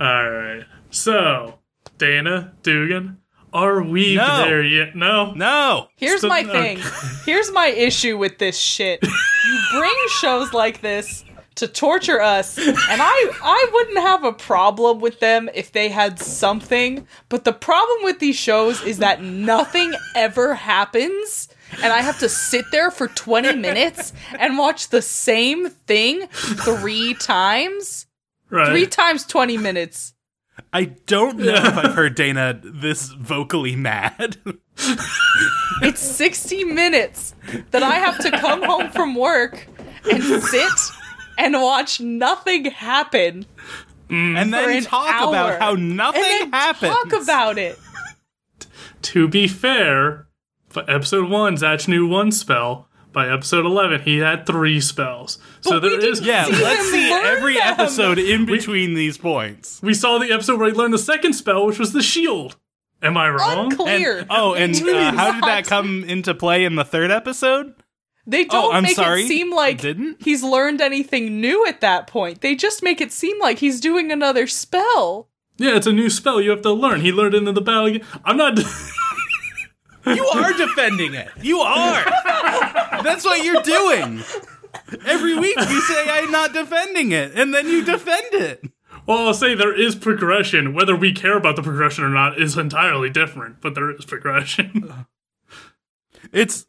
[0.00, 0.64] Alright.
[0.90, 1.58] So,
[1.98, 3.18] Dana, Dugan,
[3.54, 4.44] are we No.
[4.44, 4.94] there yet?
[4.96, 5.32] No?
[5.32, 5.88] No.
[5.96, 6.76] Here's So- my okay.
[6.76, 6.84] thing.
[7.24, 9.00] Here's my issue with this shit.
[9.02, 11.24] You bring shows like this
[11.56, 16.18] to torture us, and I I wouldn't have a problem with them if they had
[16.18, 21.48] something, but the problem with these shows is that nothing ever happens.
[21.82, 27.14] And I have to sit there for 20 minutes and watch the same thing three
[27.14, 28.06] times.
[28.50, 28.68] Right.
[28.68, 30.13] Three times 20 minutes.
[30.72, 34.36] I don't know if I've heard Dana this vocally mad.
[35.82, 37.34] It's 60 minutes
[37.70, 39.66] that I have to come home from work
[40.10, 40.70] and sit
[41.36, 43.46] and watch nothing happen.
[44.08, 44.36] Mm.
[44.36, 45.28] and then an talk hour.
[45.30, 46.92] about how nothing happened.
[46.92, 47.78] talk about it.
[49.02, 50.28] to be fair,
[50.76, 52.88] episode one, Zatch knew one spell.
[53.14, 55.38] By episode 11, he had three spells.
[55.60, 56.18] so But we there is.
[56.18, 57.62] didn't yeah, See let's see every them.
[57.64, 59.80] episode in between these points.
[59.82, 62.56] We saw the episode where he learned the second spell, which was the shield.
[63.00, 63.70] Am I wrong?
[63.70, 64.18] Unclear.
[64.18, 67.74] And, oh, and uh, how did that come into play in the third episode?
[68.26, 70.22] They don't I'm make sorry, it seem like didn't?
[70.22, 72.40] he's learned anything new at that point.
[72.40, 75.28] They just make it seem like he's doing another spell.
[75.56, 77.02] Yeah, it's a new spell you have to learn.
[77.02, 77.96] He learned it in the battle.
[78.24, 78.58] I'm not.
[80.06, 81.30] You are defending it.
[81.40, 82.04] You are.
[83.04, 84.22] That's what you're doing.
[85.06, 88.64] Every week you say I'm not defending it, and then you defend it.
[89.06, 90.74] well, I'll say there is progression.
[90.74, 95.06] Whether we care about the progression or not is entirely different, but there is progression.
[96.32, 96.64] It's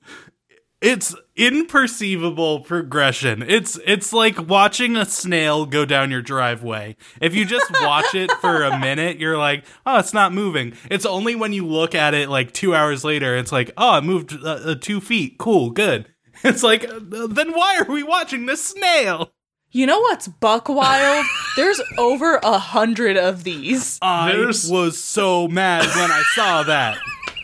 [0.81, 3.41] it's imperceivable progression.
[3.41, 6.97] It's it's like watching a snail go down your driveway.
[7.21, 11.05] If you just watch it for a minute, you're like, "Oh, it's not moving." It's
[11.05, 14.33] only when you look at it like 2 hours later, it's like, "Oh, it moved
[14.43, 15.37] uh, uh, 2 feet.
[15.39, 16.09] Cool, good."
[16.49, 19.31] It's like, uh, then why are we watching this snail?
[19.71, 21.25] You know what's buck wild?
[21.57, 23.97] There's over a hundred of these.
[24.01, 26.97] I There's- was so mad when I saw that.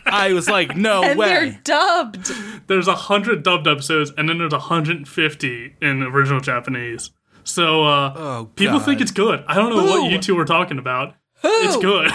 [0.06, 2.32] I was like, "No and way." they're dubbed.
[2.66, 7.10] there's a hundred dubbed episodes, and then there's 150 in original Japanese.
[7.44, 9.44] So uh, Oh, people think it's good.
[9.46, 10.02] I don't know Who?
[10.02, 11.14] what you two were talking about.
[11.42, 11.48] Who?
[11.64, 12.10] It's good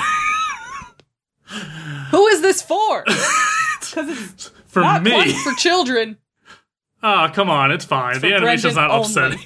[2.12, 3.04] Who is this for?
[3.06, 5.12] Because it's for not me.
[5.12, 6.18] quite for children.
[7.04, 8.16] Ah, come on, it's fine.
[8.16, 9.40] for the animation's Brendan not upsetting.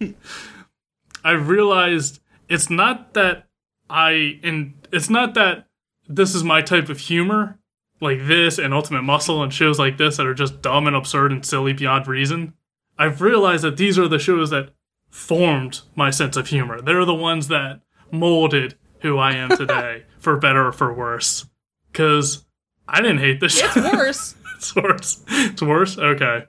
[1.24, 3.46] I realized it's not that
[3.88, 5.66] I and it's not that
[6.08, 7.58] this is my type of humor,
[8.00, 11.32] like this and Ultimate Muscle and shows like this that are just dumb and absurd
[11.32, 12.54] and silly beyond reason.
[12.98, 14.70] I've realized that these are the shows that
[15.10, 16.80] formed my sense of humor.
[16.80, 21.46] They're the ones that molded who I am today, for better or for worse.
[21.92, 22.44] Cause
[22.86, 23.66] I didn't hate this show.
[23.66, 24.34] It's worse.
[24.56, 25.24] it's worse.
[25.28, 25.98] It's worse?
[25.98, 26.44] Okay.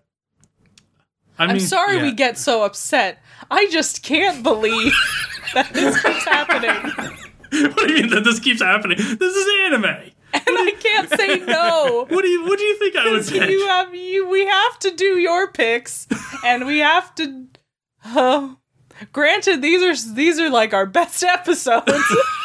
[1.42, 2.04] I mean, I'm sorry yeah.
[2.04, 3.22] we get so upset.
[3.50, 4.94] I just can't believe
[5.54, 7.16] that this keeps happening.
[7.74, 8.98] what do you mean that this keeps happening?
[8.98, 10.12] This is anime.
[10.34, 12.06] And I can't say no.
[12.10, 13.50] What do you What do you think I would pick?
[13.50, 16.08] You have you we have to do your picks
[16.46, 17.48] and we have to
[18.06, 18.56] uh,
[19.12, 21.92] granted these are these are like our best episodes.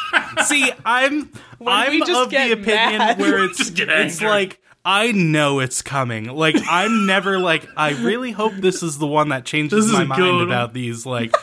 [0.45, 1.31] See, I'm
[1.65, 3.19] I'm we just of the opinion mad.
[3.19, 4.59] where it's Just it's like
[4.89, 6.25] I know it's coming.
[6.33, 10.05] Like I'm never like I really hope this is the one that changes This my
[10.05, 11.35] mind good about these like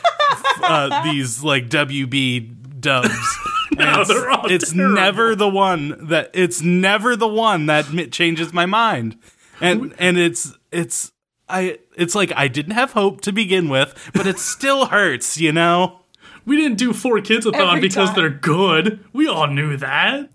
[0.63, 3.09] uh, these like WB dubs.
[3.77, 4.95] No, it's, they're all it's terrible.
[4.95, 9.17] never the one that it's never the one that mi- changes my mind.
[9.59, 11.11] And and it's it's
[11.49, 15.51] I it's like I didn't have hope to begin with, but it still hurts, you
[15.51, 15.99] know?
[16.45, 18.15] we didn't do four kids a thon because time.
[18.15, 19.03] they're good.
[19.11, 20.29] We all knew that.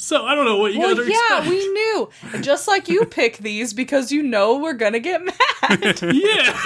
[0.00, 1.50] So I don't know what you well, guys are yeah, expecting.
[1.50, 2.10] we knew.
[2.40, 5.34] Just like you pick these because you know we're gonna get mad.
[6.02, 6.58] yeah,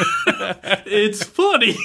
[0.86, 1.76] it's funny.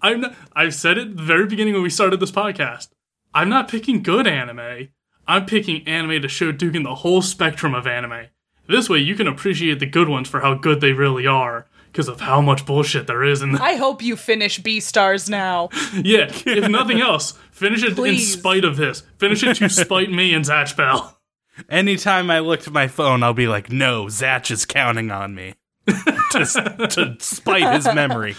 [0.00, 2.88] I'm not, I've said it at the very beginning when we started this podcast.
[3.34, 4.88] I'm not picking good anime.
[5.28, 8.28] I'm picking anime to show Dugan the whole spectrum of anime.
[8.66, 12.08] This way, you can appreciate the good ones for how good they really are, because
[12.08, 13.62] of how much bullshit there is in them.
[13.62, 15.68] I hope you finish Beastars now.
[15.94, 18.34] yeah, if nothing else, finish it Please.
[18.34, 19.02] in spite of this.
[19.18, 21.18] Finish it to spite me and Zatch Bell.
[21.68, 25.54] Anytime I look at my phone, I'll be like, no, Zatch is counting on me
[25.86, 28.34] to, to spite his memory.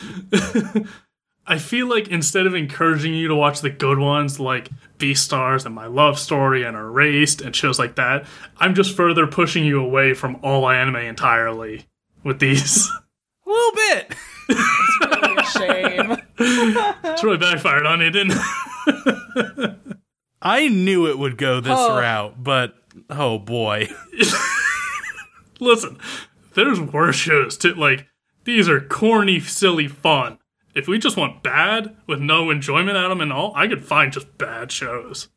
[1.45, 5.75] I feel like instead of encouraging you to watch the good ones like Beastars and
[5.75, 8.25] My Love Story and Erased and shows like that,
[8.57, 11.85] I'm just further pushing you away from all anime entirely
[12.23, 12.89] with these.
[13.53, 14.15] A little bit.
[14.49, 16.17] It's Really a shame.
[17.03, 18.33] it's really backfired on you, didn't
[18.87, 19.75] it?
[20.41, 21.97] I knew it would go this Oh.
[21.97, 22.73] route, but
[23.09, 23.89] oh boy.
[25.59, 25.97] Listen,
[26.55, 27.73] there's worse shows too.
[27.75, 28.07] Like,
[28.43, 30.39] these are corny, silly fun.
[30.75, 34.11] If we just want bad with no enjoyment at them and all, I could find
[34.11, 35.29] just bad shows.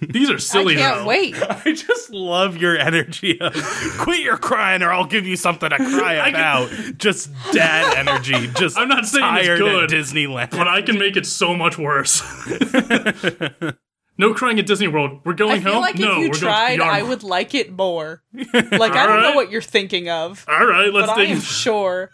[0.00, 0.76] These are silly.
[0.76, 1.06] I can't though.
[1.06, 1.34] wait.
[1.66, 3.52] I just love your energy of
[3.98, 6.98] quit your crying or I'll give you something to cry I can- about.
[6.98, 8.48] just dad energy.
[8.54, 10.50] Just I'm not saying it's tired good, Disneyland.
[10.52, 12.22] but I can make it so much worse.
[14.18, 15.20] no crying at Disney World.
[15.24, 15.82] We're I going feel home.
[15.82, 18.22] like no, if you we're tried, going to I would like it more.
[18.52, 22.10] Like I don't know what you're thinking of, All right, let's but I am sure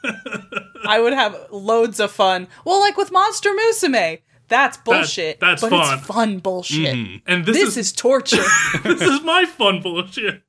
[0.86, 2.48] I would have loads of fun.
[2.64, 5.40] Well, like with Monster Musume, that's bullshit.
[5.40, 5.98] that's but fun.
[5.98, 6.94] it's fun bullshit.
[6.94, 7.16] Mm-hmm.
[7.26, 8.44] And this, This is, is torture.
[8.84, 10.42] this is my fun bullshit.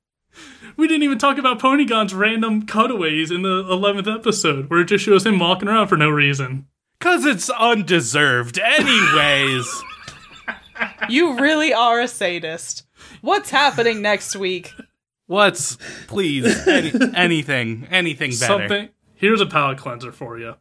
[0.75, 5.03] We didn't even talk about Ponygon's random cutaways in the eleventh episode, where it just
[5.03, 6.67] shows him walking around for no reason.
[6.99, 8.59] Cause it's undeserved.
[8.59, 9.83] Anyways.
[11.09, 12.83] you really are a sadist.
[13.21, 14.73] What's happening next week?
[15.27, 15.77] What's
[16.07, 17.87] please any, anything.
[17.89, 18.45] Anything better.
[18.45, 18.89] Something.
[19.15, 20.55] Here's a palate cleanser for you.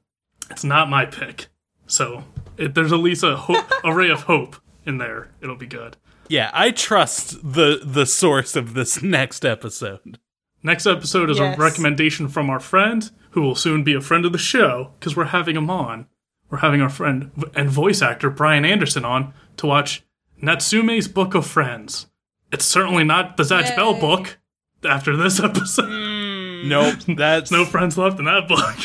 [0.50, 1.48] It's not my pick,
[1.86, 2.24] so
[2.56, 5.28] it, there's at least a ho- a ray of hope in there.
[5.40, 5.96] It'll be good.
[6.28, 10.18] Yeah, I trust the the source of this next episode.
[10.62, 11.56] Next episode is Yes.
[11.56, 15.16] a recommendation from our friend, who will soon be a friend of the show because
[15.16, 16.06] we're having him on.
[16.50, 20.02] We're having our friend and voice actor Brian Anderson on to watch
[20.40, 22.06] Natsume's Book of Friends.
[22.52, 24.38] It's certainly not the Zatch Bell book
[24.84, 25.86] after this episode.
[25.88, 26.68] Hmm.
[26.68, 28.76] Nope, that's no friends left in that book.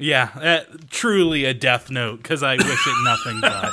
[0.00, 3.72] Yeah, uh, truly a death note because I wish it nothing but.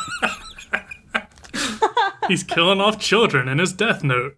[2.27, 4.37] He's killing off children in his death note.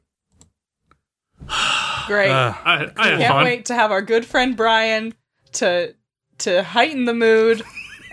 [2.08, 2.30] Great.
[2.32, 3.44] Uh, I, I Can't fun.
[3.44, 5.14] wait to have our good friend Brian
[5.54, 5.96] to
[6.40, 7.62] to heighten the mood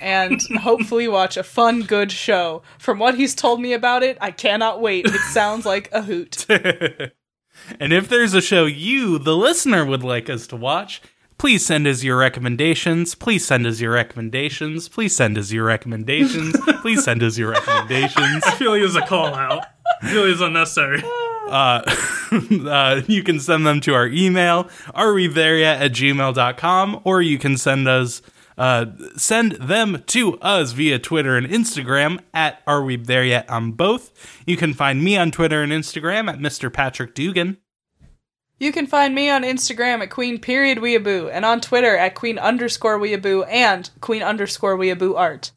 [0.01, 2.63] and hopefully watch a fun, good show.
[2.79, 5.07] From what he's told me about it, I cannot wait.
[5.07, 6.47] It sounds like a hoot.
[7.81, 11.01] And if there's a show you, the listener, would like us to watch,
[11.39, 13.15] please send us your recommendations.
[13.15, 14.89] Please send us your recommendations.
[14.89, 16.57] Please send us your recommendations.
[16.83, 18.43] please send us your recommendations.
[18.45, 19.65] I feel like it's a call out.
[20.03, 21.03] I feel like it's unnecessary.
[21.49, 21.83] Uh,
[22.69, 27.23] uh, you can send them to our email, are we there yet at gmail.com, or
[27.23, 28.23] you can send us
[28.59, 33.73] uh, send them to us via Twitter and Instagram at Are We There Yet on
[33.73, 34.13] both.
[34.47, 36.73] You can find me on Twitter and Instagram at Mr.
[36.73, 37.59] Patrick Dugan.
[38.59, 42.39] You can find me on Instagram at Queen period Weeaboo and on Twitter at Queen
[42.39, 45.53] underscore Weeaboo and Queen underscore Weeaboo art.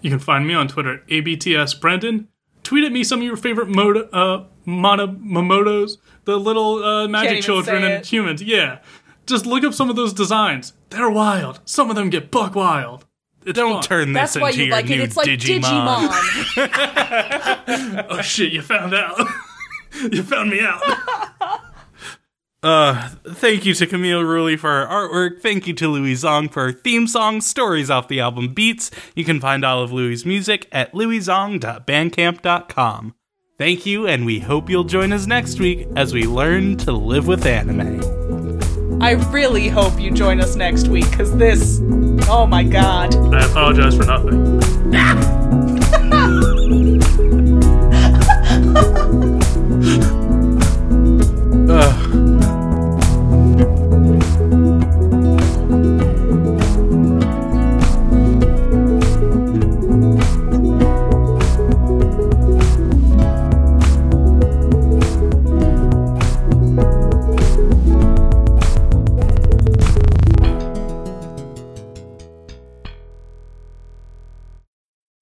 [0.00, 2.28] You can find me on Twitter at ABTS Brendan.
[2.62, 7.42] Tweet at me some of your favorite moto, uh, mono, Mamodos, the little uh, magic
[7.42, 8.06] children and it.
[8.06, 8.40] humans.
[8.42, 8.80] Yeah.
[9.26, 10.74] Just look up some of those designs.
[10.90, 11.60] They're wild.
[11.64, 13.04] Some of them get buck wild.
[13.44, 13.82] It's Don't fun.
[13.82, 15.00] turn this That's why into you your like new it.
[15.00, 16.08] It's like Digimon.
[16.54, 18.06] Digimon.
[18.10, 19.18] Oh shit, you found out.
[20.12, 20.82] you found me out.
[22.60, 25.40] Uh, thank you to Camille Rulli for our artwork.
[25.40, 28.90] Thank you to Louie Zong for her theme song, Stories off the album Beats.
[29.14, 33.14] You can find all of Louie's music at louiezong.bandcamp.com.
[33.58, 37.26] Thank you, and we hope you'll join us next week as we learn to live
[37.26, 38.00] with anime.
[39.02, 41.78] I really hope you join us next week because this,
[42.28, 43.14] oh my god.
[43.34, 45.34] I apologize for nothing.